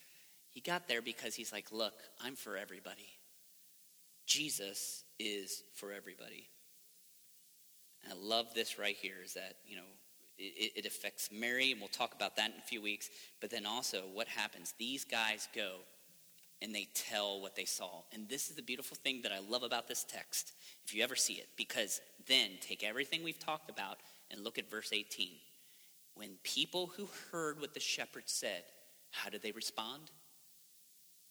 he 0.50 0.60
got 0.60 0.88
there 0.88 1.02
because 1.02 1.34
he's 1.34 1.52
like, 1.52 1.66
look, 1.70 1.94
I'm 2.22 2.34
for 2.34 2.56
everybody. 2.56 3.08
Jesus 4.26 5.04
is 5.18 5.62
for 5.74 5.92
everybody. 5.92 6.48
And 8.04 8.12
I 8.12 8.16
love 8.16 8.54
this 8.54 8.78
right 8.78 8.96
here 8.96 9.16
is 9.24 9.34
that, 9.34 9.56
you 9.66 9.76
know, 9.76 9.82
it, 10.38 10.72
it, 10.76 10.86
affects 10.86 11.30
Mary, 11.32 11.72
and 11.72 11.80
we'll 11.80 11.88
talk 11.88 12.14
about 12.14 12.36
that 12.36 12.50
in 12.50 12.58
a 12.58 12.66
few 12.66 12.80
weeks. 12.80 13.10
But 13.40 13.50
then 13.50 13.66
also, 13.66 14.02
what 14.12 14.28
happens? 14.28 14.74
These 14.78 15.04
guys 15.04 15.48
go 15.54 15.76
and 16.60 16.74
they 16.74 16.88
tell 16.94 17.40
what 17.40 17.54
they 17.54 17.64
saw. 17.64 18.02
And 18.12 18.28
this 18.28 18.50
is 18.50 18.56
the 18.56 18.62
beautiful 18.62 18.96
thing 18.96 19.22
that 19.22 19.32
I 19.32 19.38
love 19.40 19.62
about 19.62 19.86
this 19.88 20.04
text, 20.04 20.52
if 20.84 20.94
you 20.94 21.02
ever 21.02 21.16
see 21.16 21.34
it, 21.34 21.48
because 21.56 22.00
then 22.26 22.50
take 22.60 22.82
everything 22.82 23.22
we've 23.22 23.38
talked 23.38 23.70
about 23.70 23.98
and 24.30 24.42
look 24.42 24.58
at 24.58 24.70
verse 24.70 24.92
18. 24.92 25.28
When 26.14 26.30
people 26.42 26.90
who 26.96 27.08
heard 27.30 27.60
what 27.60 27.74
the 27.74 27.80
shepherds 27.80 28.32
said, 28.32 28.64
how 29.10 29.30
did 29.30 29.42
they 29.42 29.52
respond? 29.52 30.10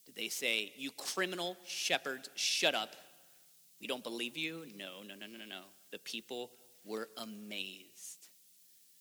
Did 0.05 0.15
they 0.15 0.29
say, 0.29 0.71
You 0.77 0.91
criminal 0.91 1.57
shepherds, 1.65 2.29
shut 2.35 2.73
up? 2.73 2.95
We 3.81 3.87
don't 3.87 4.03
believe 4.03 4.37
you? 4.37 4.65
No, 4.75 5.03
no, 5.05 5.13
no, 5.15 5.27
no, 5.27 5.37
no, 5.37 5.45
no. 5.45 5.63
The 5.91 5.99
people 5.99 6.51
were 6.85 7.09
amazed. 7.17 8.16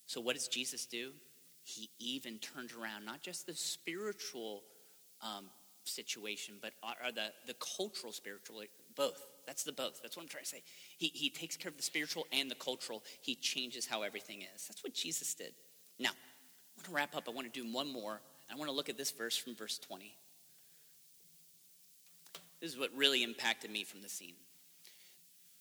So, 0.06 0.20
what 0.20 0.34
does 0.34 0.48
Jesus 0.48 0.86
do? 0.86 1.12
He 1.62 1.90
even 1.98 2.38
turned 2.38 2.70
around, 2.72 3.04
not 3.04 3.22
just 3.22 3.46
the 3.46 3.54
spiritual 3.54 4.62
um, 5.20 5.46
situation, 5.84 6.54
but 6.60 6.72
are 6.82 7.12
the, 7.12 7.32
the 7.46 7.54
cultural 7.76 8.12
spiritual, 8.12 8.62
both. 8.94 9.26
That's 9.46 9.62
the 9.62 9.72
both. 9.72 10.00
That's 10.02 10.16
what 10.16 10.22
I'm 10.22 10.28
trying 10.28 10.44
to 10.44 10.48
say. 10.48 10.62
He, 10.98 11.08
he 11.08 11.30
takes 11.30 11.56
care 11.56 11.70
of 11.70 11.76
the 11.76 11.82
spiritual 11.82 12.26
and 12.32 12.50
the 12.50 12.56
cultural. 12.56 13.02
He 13.20 13.34
changes 13.34 13.86
how 13.86 14.02
everything 14.02 14.42
is. 14.42 14.66
That's 14.68 14.82
what 14.82 14.94
Jesus 14.94 15.34
did. 15.34 15.52
Now, 15.98 16.10
I 16.10 16.78
want 16.78 16.86
to 16.86 16.90
wrap 16.92 17.16
up. 17.16 17.24
I 17.28 17.32
want 17.32 17.52
to 17.52 17.60
do 17.60 17.72
one 17.72 17.92
more. 17.92 18.20
I 18.50 18.56
want 18.56 18.68
to 18.70 18.74
look 18.76 18.88
at 18.88 18.98
this 18.98 19.10
verse 19.10 19.36
from 19.36 19.54
verse 19.54 19.78
20. 19.78 20.16
This 22.60 22.72
is 22.72 22.78
what 22.78 22.90
really 22.96 23.22
impacted 23.22 23.70
me 23.70 23.84
from 23.84 24.02
the 24.02 24.08
scene. 24.08 24.34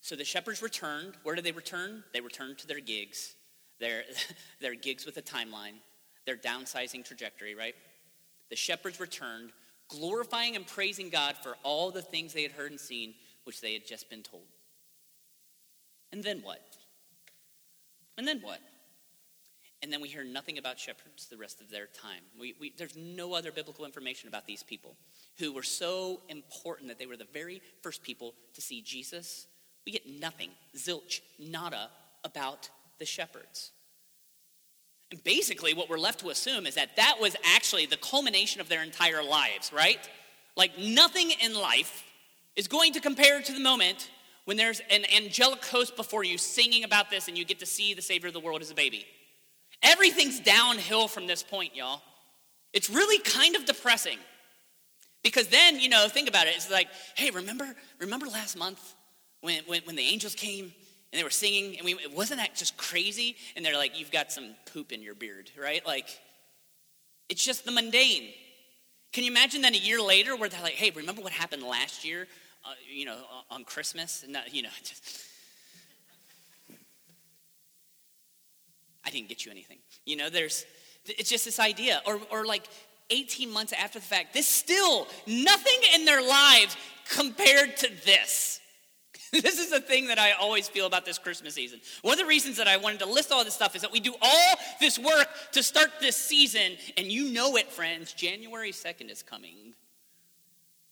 So 0.02 0.16
the 0.16 0.24
shepherds 0.24 0.62
returned. 0.62 1.14
Where 1.24 1.36
did 1.36 1.44
they 1.44 1.52
return? 1.52 2.04
They 2.14 2.22
returned 2.22 2.60
to 2.60 2.68
their 2.68 2.80
gigs, 2.80 3.36
their, 3.80 4.04
their 4.62 4.76
gigs 4.76 5.06
with 5.06 5.18
a 5.18 5.22
timeline, 5.22 5.76
their 6.26 6.38
downsizing 6.38 7.06
trajectory, 7.06 7.56
right? 7.56 7.76
The 8.50 8.56
shepherds 8.56 9.00
returned, 9.00 9.52
glorifying 9.90 10.56
and 10.56 10.66
praising 10.66 11.10
God 11.10 11.36
for 11.42 11.56
all 11.64 11.92
the 11.92 12.02
things 12.02 12.34
they 12.34 12.44
had 12.44 12.52
heard 12.52 12.72
and 12.72 12.80
seen, 12.80 13.14
which 13.44 13.62
they 13.62 13.74
had 13.74 13.86
just 13.86 14.10
been 14.10 14.24
told. 14.24 14.44
And 16.12 16.24
then 16.24 16.42
what? 16.42 16.62
And 18.18 18.28
then 18.28 18.40
what? 18.42 18.60
And 19.84 19.92
then 19.92 20.02
we 20.02 20.08
hear 20.08 20.24
nothing 20.24 20.58
about 20.58 20.80
shepherds 20.80 21.28
the 21.28 21.38
rest 21.38 21.62
of 21.62 21.70
their 21.70 21.86
time. 21.86 22.22
We, 22.40 22.56
we, 22.60 22.74
there's 22.76 22.96
no 22.96 23.34
other 23.34 23.52
biblical 23.52 23.86
information 23.86 24.28
about 24.28 24.48
these 24.48 24.64
people 24.64 24.96
who 25.38 25.54
were 25.54 25.64
so 25.64 26.22
important 26.30 26.88
that 26.88 26.98
they 26.98 27.06
were 27.06 27.18
the 27.18 27.28
very 27.32 27.62
first 27.84 28.02
people 28.02 28.34
to 28.54 28.62
see 28.62 28.82
Jesus. 28.82 29.48
We 29.86 29.92
get 29.92 30.08
nothing, 30.08 30.50
zilch, 30.76 31.22
nada, 31.38 31.90
about 32.24 32.70
the 33.00 33.06
shepherds. 33.06 33.72
And 35.12 35.24
basically, 35.24 35.74
what 35.74 35.90
we're 35.90 36.00
left 36.00 36.22
to 36.22 36.30
assume 36.30 36.66
is 36.66 36.76
that 36.76 36.96
that 36.96 37.18
was 37.20 37.36
actually 37.56 37.86
the 37.86 37.98
culmination 37.98 38.62
of 38.62 38.70
their 38.70 38.84
entire 38.84 39.24
lives, 39.24 39.72
right? 39.72 40.00
Like 40.56 40.78
nothing 40.80 41.32
in 41.44 41.54
life 41.54 42.04
is 42.56 42.68
going 42.68 42.94
to 42.94 43.00
compare 43.00 43.42
to 43.42 43.54
the 43.54 43.60
moment 43.60 44.10
when 44.46 44.58
there's 44.58 44.82
an 44.90 45.06
angelic 45.16 45.64
host 45.66 45.96
before 45.96 46.24
you 46.24 46.38
singing 46.38 46.84
about 46.84 47.10
this 47.10 47.28
and 47.28 47.38
you 47.38 47.46
get 47.46 47.60
to 47.60 47.66
see 47.66 47.94
the 47.94 48.02
Savior 48.02 48.28
of 48.28 48.34
the 48.34 48.40
world 48.40 48.62
as 48.62 48.72
a 48.72 48.76
baby. 48.76 49.06
Everything's 49.84 50.40
downhill 50.40 51.08
from 51.08 51.28
this 51.28 51.44
point, 51.44 51.76
y'all. 51.76 52.02
It's 52.74 52.90
really 52.90 53.20
kind 53.20 53.56
of 53.56 53.66
depressing. 53.66 54.18
Because 55.24 55.48
then, 55.48 55.80
you 55.80 55.90
know, 55.90 56.08
think 56.08 56.30
about 56.30 56.48
it. 56.48 56.56
It's 56.56 56.70
like, 56.70 56.88
hey, 57.16 57.32
remember, 57.32 57.76
remember 58.00 58.28
last 58.28 58.58
month 58.58 58.96
when, 59.42 59.64
when, 59.66 59.82
when 59.84 59.96
the 59.96 60.04
angels 60.04 60.36
came 60.36 60.72
and 61.16 61.20
they 61.22 61.24
were 61.24 61.30
singing, 61.30 61.78
and 61.78 61.86
we, 61.86 61.98
wasn't 62.14 62.42
that 62.42 62.56
just 62.56 62.76
crazy? 62.76 63.38
And 63.56 63.66
they're 63.66 63.78
like, 63.78 63.98
you've 63.98 64.12
got 64.12 64.34
some 64.34 64.54
poop 64.74 64.92
in 64.92 65.02
your 65.02 65.16
beard, 65.16 65.50
right? 65.58 65.82
Like, 65.88 66.10
it's 67.30 67.42
just 67.42 67.64
the 67.64 67.72
mundane. 67.72 68.34
Can 69.14 69.24
you 69.24 69.32
imagine 69.32 69.62
then 69.62 69.76
a 69.76 69.78
year 69.78 70.02
later 70.02 70.36
where 70.36 70.50
they're 70.50 70.62
like, 70.62 70.74
hey, 70.74 70.90
remember 70.90 71.22
what 71.22 71.32
happened 71.32 71.64
last 71.64 72.04
year, 72.04 72.28
uh, 72.66 72.72
you 72.94 73.06
know, 73.06 73.16
on 73.50 73.64
Christmas? 73.64 74.24
And, 74.24 74.38
you 74.52 74.62
know, 74.62 74.70
just, 74.84 75.24
I 79.06 79.10
didn't 79.10 79.30
get 79.30 79.46
you 79.46 79.52
anything. 79.54 79.78
You 80.06 80.18
know, 80.18 80.30
there's, 80.30 80.66
it's 81.06 81.30
just 81.30 81.46
this 81.46 81.62
idea. 81.62 82.02
Or, 82.06 82.20
or 82.30 82.46
like 82.46 82.68
18 83.10 83.54
months 83.54 83.72
after 83.72 84.00
the 84.00 84.06
fact, 84.06 84.34
this 84.34 84.50
still, 84.50 85.08
nothing 85.26 85.80
in 85.94 86.04
their 86.04 86.22
lives 86.22 86.76
compared 87.10 87.78
to 87.78 87.90
this. 88.04 88.60
this 89.42 89.60
is 89.60 89.70
the 89.70 89.82
thing 89.82 90.08
that 90.08 90.20
I 90.20 90.32
always 90.32 90.70
feel 90.70 90.86
about 90.86 91.06
this 91.06 91.18
Christmas 91.18 91.56
season. 91.56 91.82
One 92.02 92.14
of 92.14 92.20
the 92.20 92.26
reasons 92.26 92.58
that 92.58 92.68
I 92.68 92.78
wanted 92.78 93.00
to 93.00 93.06
list 93.06 93.32
all 93.32 93.44
this 93.44 93.54
stuff 93.54 93.76
is 93.76 93.82
that 93.82 93.92
we 93.92 94.00
do 94.00 94.14
all 94.22 94.56
this 94.80 94.98
work 94.98 95.28
to 95.52 95.64
start 95.64 95.90
this 96.00 96.16
season, 96.16 96.78
and 96.96 97.08
you 97.08 97.32
know 97.34 97.58
it, 97.58 97.72
friends. 97.72 98.14
January 98.14 98.72
2nd 98.72 99.12
is 99.12 99.22
coming. 99.22 99.74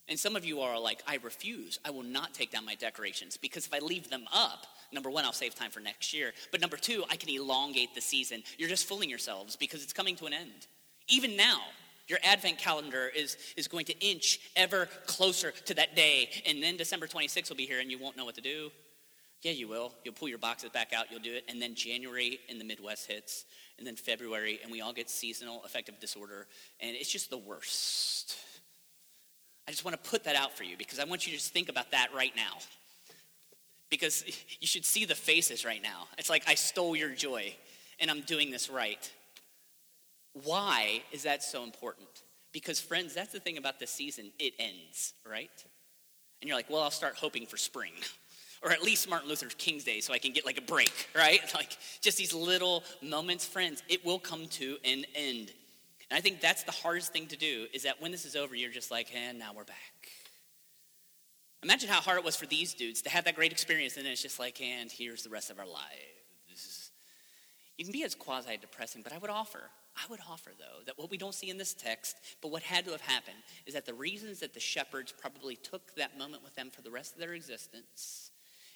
And 0.09 0.19
some 0.19 0.35
of 0.35 0.43
you 0.43 0.59
are 0.59 0.77
like, 0.77 1.01
I 1.07 1.19
refuse. 1.23 1.79
I 1.85 1.91
will 1.91 2.03
not 2.03 2.33
take 2.33 2.51
down 2.51 2.65
my 2.65 2.75
decorations 2.75 3.37
because 3.37 3.65
if 3.65 3.73
I 3.73 3.79
leave 3.79 4.09
them 4.09 4.25
up, 4.33 4.67
number 4.91 5.09
one, 5.09 5.23
I'll 5.23 5.31
save 5.31 5.55
time 5.55 5.71
for 5.71 5.79
next 5.79 6.13
year. 6.13 6.33
But 6.51 6.59
number 6.59 6.75
two, 6.75 7.05
I 7.09 7.15
can 7.15 7.29
elongate 7.29 7.95
the 7.95 8.01
season. 8.01 8.43
You're 8.57 8.69
just 8.69 8.87
fooling 8.87 9.09
yourselves 9.09 9.55
because 9.55 9.83
it's 9.83 9.93
coming 9.93 10.17
to 10.17 10.25
an 10.25 10.33
end. 10.33 10.67
Even 11.07 11.37
now, 11.37 11.61
your 12.07 12.19
advent 12.23 12.57
calendar 12.57 13.09
is, 13.15 13.37
is 13.55 13.67
going 13.67 13.85
to 13.85 13.99
inch 13.99 14.39
ever 14.55 14.87
closer 15.05 15.51
to 15.65 15.73
that 15.75 15.95
day. 15.95 16.29
And 16.45 16.61
then 16.61 16.77
December 16.77 17.07
26th 17.07 17.49
will 17.49 17.55
be 17.55 17.65
here 17.65 17.79
and 17.79 17.89
you 17.89 17.97
won't 17.97 18.17
know 18.17 18.25
what 18.25 18.35
to 18.35 18.41
do. 18.41 18.71
Yeah, 19.43 19.51
you 19.51 19.67
will. 19.67 19.91
You'll 20.03 20.13
pull 20.13 20.29
your 20.29 20.37
boxes 20.37 20.69
back 20.69 20.93
out, 20.93 21.11
you'll 21.11 21.19
do 21.19 21.33
it. 21.33 21.43
And 21.49 21.61
then 21.61 21.75
January 21.75 22.39
in 22.47 22.59
the 22.59 22.63
Midwest 22.63 23.07
hits, 23.07 23.43
and 23.77 23.85
then 23.85 23.97
February, 23.97 24.59
and 24.63 24.71
we 24.71 24.79
all 24.79 24.93
get 24.93 25.09
seasonal 25.09 25.61
affective 25.65 25.99
disorder. 25.99 26.47
And 26.79 26.95
it's 26.95 27.11
just 27.11 27.29
the 27.29 27.37
worst. 27.37 28.37
I 29.67 29.71
just 29.71 29.83
want 29.83 30.01
to 30.01 30.09
put 30.09 30.23
that 30.23 30.37
out 30.37 30.57
for 30.57 30.63
you 30.63 30.77
because 30.77 30.97
I 30.99 31.03
want 31.03 31.27
you 31.27 31.31
to 31.31 31.37
just 31.37 31.51
think 31.51 31.67
about 31.67 31.91
that 31.91 32.09
right 32.15 32.33
now. 32.35 32.57
Because 33.89 34.23
you 34.61 34.67
should 34.67 34.85
see 34.85 35.03
the 35.03 35.15
faces 35.15 35.65
right 35.65 35.81
now. 35.83 36.07
It's 36.17 36.29
like, 36.29 36.43
I 36.47 36.55
stole 36.55 36.95
your 36.95 37.09
joy, 37.09 37.53
and 37.99 38.09
I'm 38.09 38.21
doing 38.21 38.49
this 38.49 38.69
right. 38.69 39.11
Why 40.33 41.03
is 41.11 41.23
that 41.23 41.43
so 41.43 41.63
important? 41.63 42.23
Because, 42.51 42.79
friends, 42.79 43.13
that's 43.13 43.31
the 43.31 43.39
thing 43.39 43.57
about 43.57 43.79
this 43.79 43.91
season. 43.91 44.31
It 44.39 44.53
ends, 44.59 45.13
right? 45.29 45.49
And 46.41 46.47
you're 46.47 46.57
like, 46.57 46.69
well, 46.69 46.81
I'll 46.81 46.91
start 46.91 47.15
hoping 47.15 47.45
for 47.45 47.57
spring. 47.57 47.93
Or 48.61 48.71
at 48.71 48.81
least 48.81 49.09
Martin 49.09 49.29
Luther 49.29 49.47
King's 49.57 49.83
Day 49.83 49.99
so 49.99 50.13
I 50.13 50.19
can 50.19 50.31
get 50.31 50.45
like 50.45 50.57
a 50.57 50.61
break, 50.61 51.09
right? 51.15 51.41
Like 51.53 51.77
just 52.01 52.17
these 52.17 52.33
little 52.33 52.83
moments, 53.01 53.45
friends, 53.45 53.83
it 53.89 54.05
will 54.05 54.19
come 54.19 54.47
to 54.47 54.77
an 54.85 55.05
end. 55.15 55.51
And 56.09 56.17
I 56.17 56.21
think 56.21 56.41
that's 56.41 56.63
the 56.63 56.71
hardest 56.71 57.11
thing 57.11 57.27
to 57.27 57.37
do 57.37 57.67
is 57.73 57.83
that 57.83 58.01
when 58.01 58.11
this 58.11 58.25
is 58.25 58.35
over, 58.35 58.55
you're 58.55 58.71
just 58.71 58.91
like, 58.91 59.13
and 59.15 59.39
now 59.39 59.51
we're 59.55 59.63
back. 59.63 59.77
Imagine 61.63 61.89
how 61.89 62.01
hard 62.01 62.17
it 62.17 62.25
was 62.25 62.35
for 62.35 62.45
these 62.45 62.73
dudes 62.73 63.01
to 63.03 63.09
have 63.09 63.23
that 63.23 63.35
great 63.35 63.51
experience, 63.51 63.95
and 63.95 64.05
then 64.05 64.11
it's 64.11 64.21
just 64.21 64.37
like, 64.37 64.61
and 64.61 64.91
here's 64.91 65.23
the 65.23 65.29
rest 65.29 65.49
of 65.49 65.59
our 65.59 65.65
lives. 65.65 66.91
You 67.77 67.85
can 67.85 67.93
be 67.93 68.03
as 68.03 68.15
quasi 68.15 68.57
depressing, 68.57 69.01
but 69.01 69.13
I 69.13 69.17
would 69.17 69.29
offer, 69.29 69.61
I 69.95 70.09
would 70.09 70.19
offer 70.29 70.51
though, 70.57 70.83
that 70.85 70.97
what 70.97 71.11
we 71.11 71.17
don't 71.17 71.35
see 71.35 71.49
in 71.49 71.57
this 71.57 71.73
text, 71.73 72.17
but 72.41 72.51
what 72.51 72.63
had 72.63 72.85
to 72.85 72.91
have 72.91 73.01
happened, 73.01 73.37
is 73.65 73.73
that 73.73 73.85
the 73.85 73.93
reasons 73.93 74.39
that 74.39 74.53
the 74.53 74.59
shepherds 74.59 75.11
probably 75.11 75.55
took 75.55 75.95
that 75.95 76.17
moment 76.17 76.43
with 76.43 76.55
them 76.55 76.71
for 76.71 76.81
the 76.81 76.91
rest 76.91 77.13
of 77.13 77.19
their 77.19 77.33
existence 77.33 78.31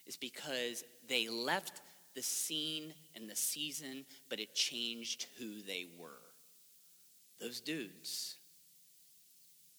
is 0.05 0.15
because 0.15 0.83
they 1.07 1.27
left 1.27 1.81
the 2.15 2.21
scene 2.21 2.93
and 3.15 3.29
the 3.29 3.35
season, 3.35 4.05
but 4.29 4.39
it 4.39 4.55
changed 4.55 5.27
who 5.37 5.61
they 5.61 5.85
were. 5.99 6.21
Those 7.39 7.61
dudes 7.61 8.37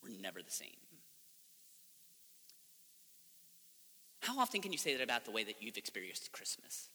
were 0.02 0.10
never 0.20 0.42
the 0.42 0.50
same. 0.50 0.68
How 4.20 4.38
often 4.38 4.60
can 4.60 4.72
you 4.72 4.78
say 4.78 4.94
that 4.94 5.02
about 5.02 5.24
the 5.24 5.30
way 5.30 5.42
that 5.44 5.62
you've 5.62 5.78
experienced 5.78 6.30
Christmas? 6.32 6.90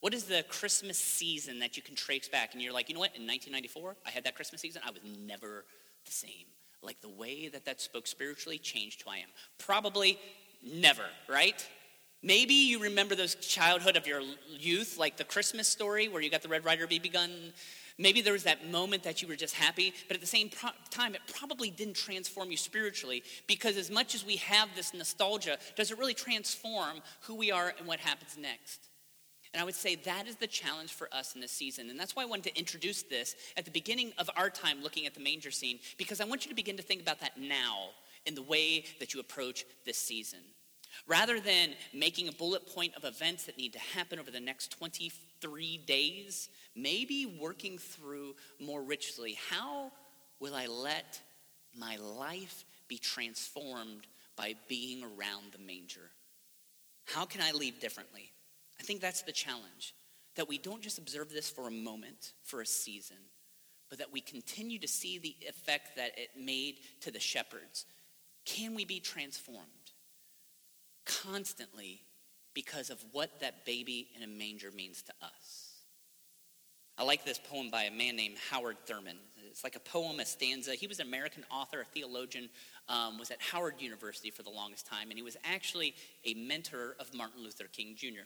What 0.00 0.14
is 0.14 0.24
the 0.24 0.44
Christmas 0.48 0.98
season 0.98 1.58
that 1.60 1.76
you 1.76 1.82
can 1.82 1.94
trace 1.94 2.28
back 2.28 2.52
and 2.52 2.62
you're 2.62 2.72
like, 2.72 2.88
you 2.88 2.94
know 2.94 3.00
what, 3.00 3.16
in 3.16 3.26
1994, 3.26 3.96
I 4.06 4.10
had 4.10 4.24
that 4.24 4.34
Christmas 4.34 4.60
season, 4.60 4.82
I 4.86 4.90
was 4.90 5.00
never 5.26 5.64
the 6.04 6.12
same. 6.12 6.46
Like 6.82 7.00
the 7.00 7.08
way 7.08 7.48
that 7.48 7.64
that 7.64 7.80
spoke 7.80 8.06
spiritually 8.06 8.58
changed 8.58 9.02
who 9.02 9.10
I 9.10 9.16
am. 9.16 9.28
Probably 9.58 10.18
never, 10.62 11.04
right? 11.28 11.66
Maybe 12.22 12.54
you 12.54 12.82
remember 12.82 13.14
those 13.14 13.34
childhood 13.36 13.96
of 13.96 14.06
your 14.06 14.20
youth, 14.48 14.98
like 14.98 15.16
the 15.16 15.24
Christmas 15.24 15.68
story 15.68 16.08
where 16.08 16.22
you 16.22 16.30
got 16.30 16.42
the 16.42 16.48
Red 16.48 16.64
Ryder 16.64 16.86
BB 16.86 17.12
gun 17.12 17.30
Maybe 17.98 18.20
there 18.20 18.34
was 18.34 18.42
that 18.42 18.68
moment 18.70 19.04
that 19.04 19.22
you 19.22 19.28
were 19.28 19.36
just 19.36 19.54
happy, 19.54 19.94
but 20.06 20.16
at 20.16 20.20
the 20.20 20.26
same 20.26 20.50
pro- 20.50 20.70
time, 20.90 21.14
it 21.14 21.22
probably 21.34 21.70
didn't 21.70 21.96
transform 21.96 22.50
you 22.50 22.56
spiritually 22.56 23.22
because, 23.46 23.78
as 23.78 23.90
much 23.90 24.14
as 24.14 24.24
we 24.24 24.36
have 24.36 24.68
this 24.76 24.92
nostalgia, 24.92 25.56
does 25.76 25.90
it 25.90 25.98
really 25.98 26.12
transform 26.12 27.00
who 27.22 27.34
we 27.34 27.50
are 27.50 27.72
and 27.78 27.86
what 27.86 28.00
happens 28.00 28.36
next? 28.38 28.88
And 29.56 29.62
I 29.62 29.64
would 29.64 29.74
say 29.74 29.94
that 29.94 30.28
is 30.28 30.36
the 30.36 30.46
challenge 30.46 30.92
for 30.92 31.08
us 31.14 31.34
in 31.34 31.40
this 31.40 31.50
season. 31.50 31.88
And 31.88 31.98
that's 31.98 32.14
why 32.14 32.24
I 32.24 32.26
wanted 32.26 32.52
to 32.52 32.58
introduce 32.58 33.00
this 33.00 33.34
at 33.56 33.64
the 33.64 33.70
beginning 33.70 34.12
of 34.18 34.28
our 34.36 34.50
time 34.50 34.82
looking 34.82 35.06
at 35.06 35.14
the 35.14 35.20
manger 35.20 35.50
scene, 35.50 35.78
because 35.96 36.20
I 36.20 36.26
want 36.26 36.44
you 36.44 36.50
to 36.50 36.54
begin 36.54 36.76
to 36.76 36.82
think 36.82 37.00
about 37.00 37.20
that 37.20 37.40
now 37.40 37.88
in 38.26 38.34
the 38.34 38.42
way 38.42 38.84
that 39.00 39.14
you 39.14 39.20
approach 39.20 39.64
this 39.86 39.96
season. 39.96 40.40
Rather 41.06 41.40
than 41.40 41.70
making 41.94 42.28
a 42.28 42.32
bullet 42.32 42.66
point 42.66 42.94
of 42.96 43.04
events 43.04 43.44
that 43.44 43.56
need 43.56 43.72
to 43.72 43.78
happen 43.78 44.18
over 44.18 44.30
the 44.30 44.38
next 44.38 44.72
23 44.72 45.78
days, 45.86 46.50
maybe 46.74 47.24
working 47.40 47.78
through 47.78 48.34
more 48.60 48.82
richly 48.82 49.38
how 49.48 49.90
will 50.38 50.54
I 50.54 50.66
let 50.66 51.18
my 51.74 51.96
life 51.96 52.66
be 52.88 52.98
transformed 52.98 54.06
by 54.36 54.54
being 54.68 55.02
around 55.02 55.52
the 55.52 55.64
manger? 55.64 56.10
How 57.06 57.24
can 57.24 57.40
I 57.40 57.52
leave 57.52 57.80
differently? 57.80 58.32
I 58.80 58.82
think 58.82 59.00
that's 59.00 59.22
the 59.22 59.32
challenge 59.32 59.94
that 60.36 60.48
we 60.48 60.58
don't 60.58 60.82
just 60.82 60.98
observe 60.98 61.30
this 61.30 61.48
for 61.48 61.66
a 61.66 61.70
moment, 61.70 62.32
for 62.42 62.60
a 62.60 62.66
season, 62.66 63.16
but 63.88 63.98
that 63.98 64.12
we 64.12 64.20
continue 64.20 64.78
to 64.78 64.88
see 64.88 65.18
the 65.18 65.34
effect 65.48 65.96
that 65.96 66.12
it 66.18 66.30
made 66.38 66.76
to 67.00 67.10
the 67.10 67.20
shepherds. 67.20 67.86
Can 68.44 68.74
we 68.74 68.84
be 68.84 69.00
transformed 69.00 69.62
constantly 71.04 72.02
because 72.54 72.90
of 72.90 73.02
what 73.12 73.40
that 73.40 73.64
baby 73.64 74.08
in 74.16 74.22
a 74.22 74.26
manger 74.26 74.70
means 74.70 75.02
to 75.02 75.12
us? 75.22 75.76
I 76.98 77.04
like 77.04 77.26
this 77.26 77.38
poem 77.38 77.68
by 77.70 77.82
a 77.82 77.90
man 77.90 78.16
named 78.16 78.36
Howard 78.50 78.78
Thurman. 78.86 79.18
It's 79.50 79.62
like 79.62 79.76
a 79.76 79.80
poem, 79.80 80.18
a 80.18 80.24
stanza. 80.24 80.72
He 80.72 80.86
was 80.86 80.98
an 80.98 81.06
American 81.06 81.44
author, 81.50 81.82
a 81.82 81.84
theologian, 81.84 82.48
um, 82.88 83.18
was 83.18 83.30
at 83.30 83.40
Howard 83.40 83.74
University 83.80 84.30
for 84.30 84.42
the 84.42 84.50
longest 84.50 84.86
time, 84.86 85.10
and 85.10 85.18
he 85.18 85.22
was 85.22 85.36
actually 85.44 85.94
a 86.24 86.32
mentor 86.34 86.96
of 86.98 87.12
Martin 87.12 87.42
Luther 87.42 87.66
King 87.70 87.94
Jr. 87.96 88.24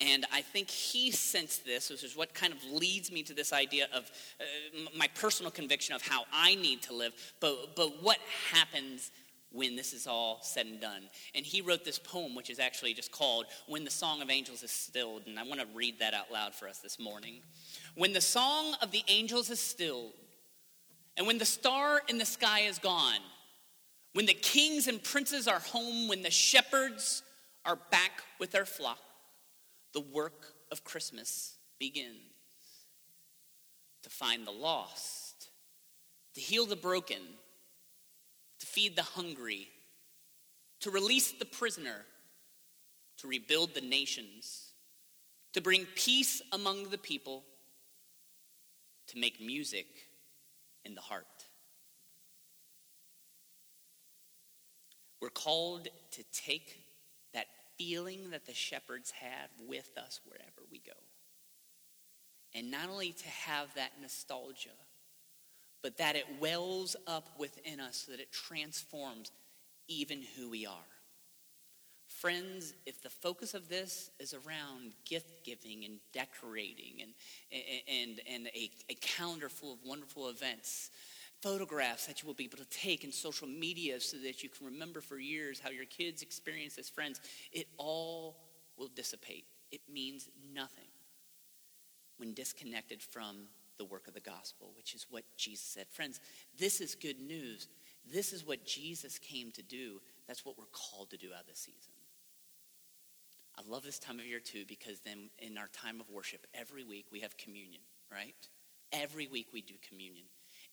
And 0.00 0.26
I 0.32 0.42
think 0.42 0.70
he 0.70 1.10
sensed 1.12 1.64
this, 1.64 1.88
which 1.88 2.02
is 2.02 2.16
what 2.16 2.34
kind 2.34 2.52
of 2.52 2.62
leads 2.64 3.12
me 3.12 3.22
to 3.22 3.34
this 3.34 3.52
idea 3.52 3.86
of 3.94 4.10
uh, 4.40 4.44
my 4.96 5.08
personal 5.14 5.52
conviction 5.52 5.94
of 5.94 6.02
how 6.02 6.24
I 6.32 6.56
need 6.56 6.82
to 6.82 6.94
live, 6.94 7.12
but, 7.40 7.76
but 7.76 8.02
what 8.02 8.18
happens 8.52 9.12
when 9.54 9.76
this 9.76 9.92
is 9.92 10.08
all 10.08 10.40
said 10.42 10.66
and 10.66 10.80
done. 10.80 11.02
And 11.34 11.46
he 11.46 11.60
wrote 11.60 11.84
this 11.84 11.98
poem, 11.98 12.34
which 12.34 12.50
is 12.50 12.58
actually 12.58 12.92
just 12.92 13.12
called 13.12 13.46
When 13.68 13.84
the 13.84 13.90
Song 13.90 14.20
of 14.20 14.28
Angels 14.28 14.64
is 14.64 14.72
Stilled. 14.72 15.22
And 15.26 15.38
I 15.38 15.44
want 15.44 15.60
to 15.60 15.66
read 15.74 16.00
that 16.00 16.12
out 16.12 16.32
loud 16.32 16.54
for 16.54 16.68
us 16.68 16.78
this 16.78 16.98
morning. 16.98 17.36
When 17.94 18.12
the 18.12 18.20
song 18.20 18.74
of 18.82 18.90
the 18.90 19.04
angels 19.06 19.50
is 19.50 19.60
stilled, 19.60 20.12
and 21.16 21.26
when 21.28 21.38
the 21.38 21.44
star 21.44 22.02
in 22.08 22.18
the 22.18 22.24
sky 22.24 22.60
is 22.60 22.80
gone, 22.80 23.20
when 24.12 24.26
the 24.26 24.34
kings 24.34 24.88
and 24.88 25.02
princes 25.02 25.46
are 25.46 25.60
home, 25.60 26.08
when 26.08 26.22
the 26.22 26.30
shepherds 26.32 27.22
are 27.64 27.78
back 27.92 28.22
with 28.40 28.50
their 28.50 28.64
flock, 28.64 28.98
the 29.94 30.00
work 30.00 30.54
of 30.70 30.84
Christmas 30.84 31.56
begins. 31.78 32.18
To 34.02 34.10
find 34.10 34.46
the 34.46 34.50
lost, 34.50 35.48
to 36.34 36.40
heal 36.40 36.66
the 36.66 36.76
broken, 36.76 37.22
to 38.60 38.66
feed 38.66 38.96
the 38.96 39.02
hungry, 39.02 39.68
to 40.80 40.90
release 40.90 41.32
the 41.32 41.46
prisoner, 41.46 42.04
to 43.18 43.26
rebuild 43.26 43.74
the 43.74 43.80
nations, 43.80 44.72
to 45.54 45.62
bring 45.62 45.86
peace 45.94 46.42
among 46.52 46.90
the 46.90 46.98
people, 46.98 47.44
to 49.06 49.18
make 49.18 49.40
music 49.40 49.86
in 50.84 50.94
the 50.94 51.00
heart. 51.00 51.24
We're 55.22 55.30
called 55.30 55.88
to 56.10 56.24
take 56.34 56.78
that 57.32 57.46
feeling 57.78 58.30
that 58.30 58.46
the 58.46 58.54
shepherds 58.54 59.10
had 59.10 59.48
with 59.66 59.90
us 59.96 60.20
wherever 60.24 60.62
we 60.70 60.78
go. 60.78 60.92
And 62.54 62.70
not 62.70 62.88
only 62.88 63.12
to 63.12 63.28
have 63.28 63.74
that 63.74 63.92
nostalgia, 64.00 64.70
but 65.82 65.98
that 65.98 66.16
it 66.16 66.24
wells 66.40 66.96
up 67.06 67.28
within 67.38 67.80
us 67.80 68.04
so 68.06 68.12
that 68.12 68.20
it 68.20 68.32
transforms 68.32 69.30
even 69.88 70.22
who 70.36 70.50
we 70.50 70.64
are. 70.64 70.72
Friends, 72.08 72.74
if 72.86 73.02
the 73.02 73.10
focus 73.10 73.54
of 73.54 73.68
this 73.68 74.10
is 74.20 74.34
around 74.34 74.92
gift 75.04 75.44
giving 75.44 75.84
and 75.84 75.98
decorating 76.12 77.02
and, 77.02 77.12
and, 77.86 78.20
and 78.32 78.46
a, 78.54 78.70
a 78.88 78.94
calendar 78.94 79.48
full 79.48 79.72
of 79.72 79.78
wonderful 79.84 80.28
events, 80.28 80.90
photographs 81.44 82.06
that 82.06 82.22
you 82.22 82.26
will 82.26 82.34
be 82.34 82.44
able 82.44 82.56
to 82.56 82.64
take 82.70 83.04
in 83.04 83.12
social 83.12 83.46
media 83.46 84.00
so 84.00 84.16
that 84.16 84.42
you 84.42 84.48
can 84.48 84.64
remember 84.64 85.02
for 85.02 85.18
years 85.18 85.60
how 85.60 85.68
your 85.68 85.84
kids 85.84 86.22
experience 86.22 86.78
as 86.78 86.88
friends, 86.88 87.20
it 87.52 87.66
all 87.76 88.38
will 88.78 88.88
dissipate. 88.88 89.44
It 89.70 89.82
means 89.92 90.26
nothing 90.54 90.88
when 92.16 92.32
disconnected 92.32 93.02
from 93.02 93.48
the 93.76 93.84
work 93.84 94.08
of 94.08 94.14
the 94.14 94.20
gospel, 94.20 94.72
which 94.74 94.94
is 94.94 95.06
what 95.10 95.24
Jesus 95.36 95.66
said. 95.66 95.86
Friends, 95.90 96.18
this 96.58 96.80
is 96.80 96.94
good 96.94 97.20
news. 97.20 97.68
This 98.10 98.32
is 98.32 98.46
what 98.46 98.64
Jesus 98.64 99.18
came 99.18 99.50
to 99.52 99.62
do. 99.62 100.00
That's 100.26 100.46
what 100.46 100.56
we're 100.56 100.64
called 100.72 101.10
to 101.10 101.18
do 101.18 101.28
out 101.34 101.42
of 101.42 101.46
this 101.46 101.58
season. 101.58 101.92
I 103.58 103.62
love 103.68 103.82
this 103.82 103.98
time 103.98 104.18
of 104.18 104.24
year 104.24 104.40
too 104.40 104.64
because 104.66 105.00
then 105.00 105.28
in 105.38 105.58
our 105.58 105.68
time 105.68 106.00
of 106.00 106.08
worship, 106.08 106.46
every 106.54 106.84
week 106.84 107.06
we 107.12 107.20
have 107.20 107.36
communion, 107.36 107.82
right? 108.10 108.34
Every 108.92 109.26
week 109.26 109.48
we 109.52 109.60
do 109.60 109.74
communion. 109.86 110.24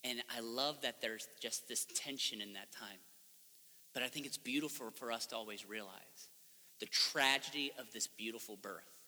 And 0.04 0.22
I 0.36 0.40
love 0.40 0.82
that 0.82 1.02
there's 1.02 1.28
just 1.40 1.68
this 1.68 1.86
tension 1.96 2.42
in 2.42 2.54
that 2.54 2.72
time. 2.72 3.00
But 3.94 4.04
I 4.04 4.08
think 4.08 4.26
it's 4.26 4.38
beautiful 4.38 4.90
for 4.92 5.12
us 5.12 5.28
to 5.28 5.36
always 5.36 5.68
realize 5.68 6.30
the 6.80 6.86
tragedy 6.88 7.72
of 7.78 7.92
this 7.94 8.08
beautiful 8.08 8.58
birth. 8.58 9.00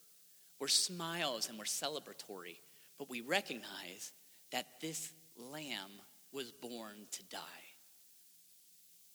We're 0.60 0.68
smiles 0.68 1.50
and 1.50 1.58
we're 1.58 1.66
celebratory 1.66 2.58
but 2.98 3.10
we 3.10 3.22
recognize 3.22 4.12
that 4.52 4.66
this 4.82 5.12
lamb 5.36 5.92
was 6.32 6.52
born 6.52 6.96
to 7.12 7.24
die. 7.24 7.40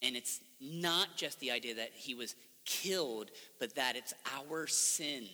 And 0.03 0.17
it's 0.17 0.41
not 0.61 1.17
just 1.17 1.41
the 1.41 1.51
idea 1.51 1.77
that 1.77 1.93
he 1.95 2.15
was 2.15 2.35
killed, 2.65 3.31
but 3.59 3.75
that 3.77 3.97
it's 3.97 4.15
our 4.37 4.67
sin. 4.67 5.27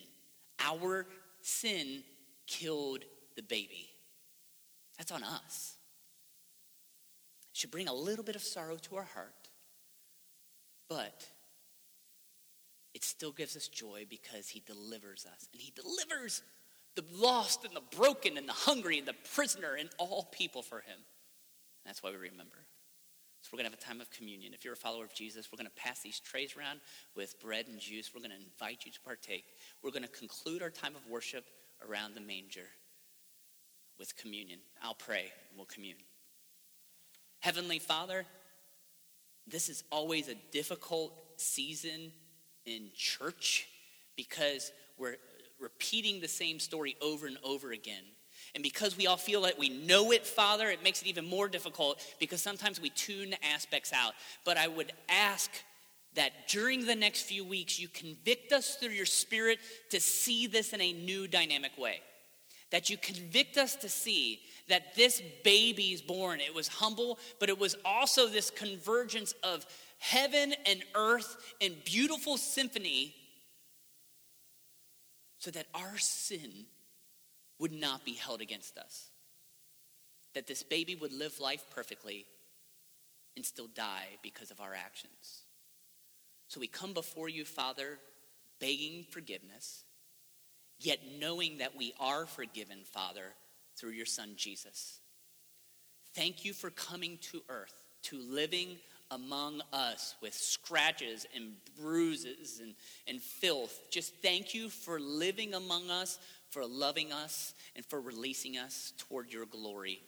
Our 0.59 1.05
sin 1.41 2.03
killed 2.47 3.03
the 3.35 3.43
baby. 3.43 3.89
That's 4.97 5.11
on 5.11 5.23
us. 5.23 5.75
Should 7.55 7.71
bring 7.71 7.87
a 7.87 7.93
little 7.93 8.25
bit 8.25 8.35
of 8.35 8.43
sorrow 8.43 8.75
to 8.75 8.97
our 8.97 9.07
heart, 9.15 9.49
but 10.89 11.25
it 12.93 13.03
still 13.05 13.31
gives 13.31 13.55
us 13.55 13.69
joy 13.69 14.05
because 14.09 14.49
he 14.49 14.61
delivers 14.65 15.25
us. 15.25 15.47
And 15.53 15.61
he 15.61 15.71
delivers 15.73 16.41
the 16.95 17.05
lost 17.13 17.63
and 17.63 17.73
the 17.73 17.95
broken 17.95 18.37
and 18.37 18.47
the 18.47 18.53
hungry 18.53 18.99
and 18.99 19.07
the 19.07 19.15
prisoner 19.33 19.75
and 19.75 19.89
all 19.97 20.27
people 20.33 20.63
for 20.63 20.79
him. 20.81 20.97
And 20.97 21.85
that's 21.85 22.03
why 22.03 22.09
we 22.11 22.17
remember. 22.17 22.57
So 23.41 23.51
we're 23.53 23.59
going 23.59 23.71
to 23.71 23.71
have 23.71 23.79
a 23.79 23.85
time 23.85 24.01
of 24.01 24.09
communion. 24.11 24.53
If 24.53 24.65
you're 24.65 24.73
a 24.73 24.77
follower 24.77 25.05
of 25.05 25.13
Jesus, 25.13 25.49
we're 25.49 25.57
going 25.57 25.69
to 25.73 25.81
pass 25.81 26.01
these 26.01 26.19
trays 26.19 26.57
around 26.57 26.81
with 27.15 27.39
bread 27.39 27.67
and 27.67 27.79
juice. 27.79 28.11
We're 28.13 28.21
going 28.21 28.31
to 28.31 28.45
invite 28.45 28.85
you 28.85 28.91
to 28.91 28.99
partake. 28.99 29.45
We're 29.81 29.91
going 29.91 30.03
to 30.03 30.09
conclude 30.09 30.61
our 30.61 30.69
time 30.71 30.95
of 30.95 31.07
worship 31.07 31.45
around 31.87 32.15
the 32.15 32.21
manger. 32.21 32.67
with 33.99 34.15
communion. 34.17 34.59
I'll 34.81 34.93
pray 34.95 35.31
and 35.49 35.57
we'll 35.57 35.65
commune. 35.67 35.97
Heavenly 37.39 37.79
Father, 37.79 38.25
this 39.47 39.69
is 39.69 39.83
always 39.91 40.27
a 40.27 40.35
difficult 40.51 41.13
season 41.37 42.11
in 42.65 42.89
church 42.95 43.67
because 44.15 44.71
we're 44.97 45.17
repeating 45.59 46.21
the 46.21 46.27
same 46.27 46.59
story 46.59 46.95
over 47.01 47.27
and 47.27 47.37
over 47.43 47.71
again. 47.71 48.03
And 48.53 48.63
because 48.63 48.97
we 48.97 49.07
all 49.07 49.17
feel 49.17 49.41
like 49.41 49.57
we 49.57 49.69
know 49.69 50.11
it, 50.11 50.25
Father, 50.25 50.69
it 50.69 50.83
makes 50.83 51.01
it 51.01 51.07
even 51.07 51.25
more 51.25 51.47
difficult 51.47 52.01
because 52.19 52.41
sometimes 52.41 52.79
we 52.81 52.89
tune 52.89 53.35
aspects 53.53 53.91
out. 53.93 54.13
But 54.43 54.57
I 54.57 54.67
would 54.67 54.91
ask 55.09 55.51
that 56.15 56.47
during 56.47 56.85
the 56.85 56.95
next 56.95 57.23
few 57.23 57.43
weeks, 57.43 57.79
you 57.79 57.87
convict 57.89 58.53
us 58.53 58.75
through 58.75 58.91
your 58.91 59.05
Spirit 59.05 59.59
to 59.89 59.99
see 59.99 60.47
this 60.47 60.73
in 60.73 60.81
a 60.81 60.93
new 60.93 61.27
dynamic 61.27 61.77
way. 61.77 62.01
That 62.75 62.89
you 62.89 62.97
convict 62.97 63.57
us 63.57 63.77
to 63.77 63.87
see 63.87 64.41
that 64.67 64.95
this 64.95 65.21
baby 65.45 65.93
is 65.93 66.01
born. 66.01 66.41
It 66.41 66.53
was 66.53 66.67
humble, 66.67 67.19
but 67.39 67.47
it 67.47 67.57
was 67.57 67.77
also 67.85 68.27
this 68.27 68.49
convergence 68.49 69.33
of 69.43 69.65
heaven 69.97 70.53
and 70.65 70.83
earth 70.93 71.37
in 71.61 71.75
beautiful 71.85 72.35
symphony 72.35 73.15
so 75.37 75.51
that 75.51 75.67
our 75.73 75.97
sin 75.97 76.65
would 77.59 77.71
not 77.71 78.03
be 78.03 78.11
held 78.11 78.41
against 78.41 78.77
us. 78.77 79.07
That 80.33 80.45
this 80.45 80.61
baby 80.61 80.95
would 80.95 81.13
live 81.13 81.39
life 81.39 81.63
perfectly 81.73 82.25
and 83.37 83.45
still 83.45 83.69
die 83.73 84.17
because 84.21 84.51
of 84.51 84.59
our 84.59 84.73
actions. 84.73 85.43
So 86.49 86.59
we 86.59 86.67
come 86.67 86.91
before 86.93 87.29
you, 87.29 87.45
Father, 87.45 87.99
begging 88.59 89.05
forgiveness, 89.09 89.85
yet 90.85 90.99
knowing 91.19 91.57
that 91.59 91.75
we 91.75 91.93
are 91.99 92.25
forgiven, 92.25 92.79
Father, 92.83 93.33
through 93.77 93.91
your 93.91 94.05
Son 94.05 94.31
Jesus. 94.35 94.99
Thank 96.13 96.45
you 96.45 96.53
for 96.53 96.69
coming 96.69 97.17
to 97.31 97.41
earth, 97.49 97.73
to 98.03 98.17
living 98.17 98.77
among 99.11 99.61
us 99.71 100.15
with 100.21 100.33
scratches 100.33 101.25
and 101.35 101.53
bruises 101.79 102.59
and, 102.61 102.73
and 103.07 103.21
filth. 103.21 103.79
Just 103.91 104.15
thank 104.21 104.53
you 104.53 104.69
for 104.69 104.99
living 104.99 105.53
among 105.53 105.89
us, 105.89 106.19
for 106.49 106.65
loving 106.65 107.11
us, 107.11 107.53
and 107.75 107.85
for 107.85 107.99
releasing 107.99 108.57
us 108.57 108.93
toward 108.97 109.31
your 109.31 109.45
glory. 109.45 110.01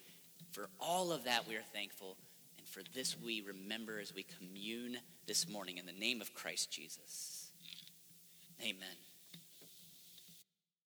For 0.52 0.70
all 0.80 1.12
of 1.12 1.26
that, 1.26 1.48
we 1.48 1.56
are 1.56 1.66
thankful. 1.74 2.18
And 2.58 2.68
for 2.68 2.82
this, 2.94 3.16
we 3.24 3.42
remember 3.42 4.00
as 4.00 4.16
we 4.16 4.24
commune 4.24 4.98
this 5.28 5.48
morning 5.48 5.78
in 5.78 5.86
the 5.86 5.92
name 5.92 6.22
of 6.22 6.34
Christ 6.34 6.72
Jesus. 6.72 7.52
Amen. 8.62 9.07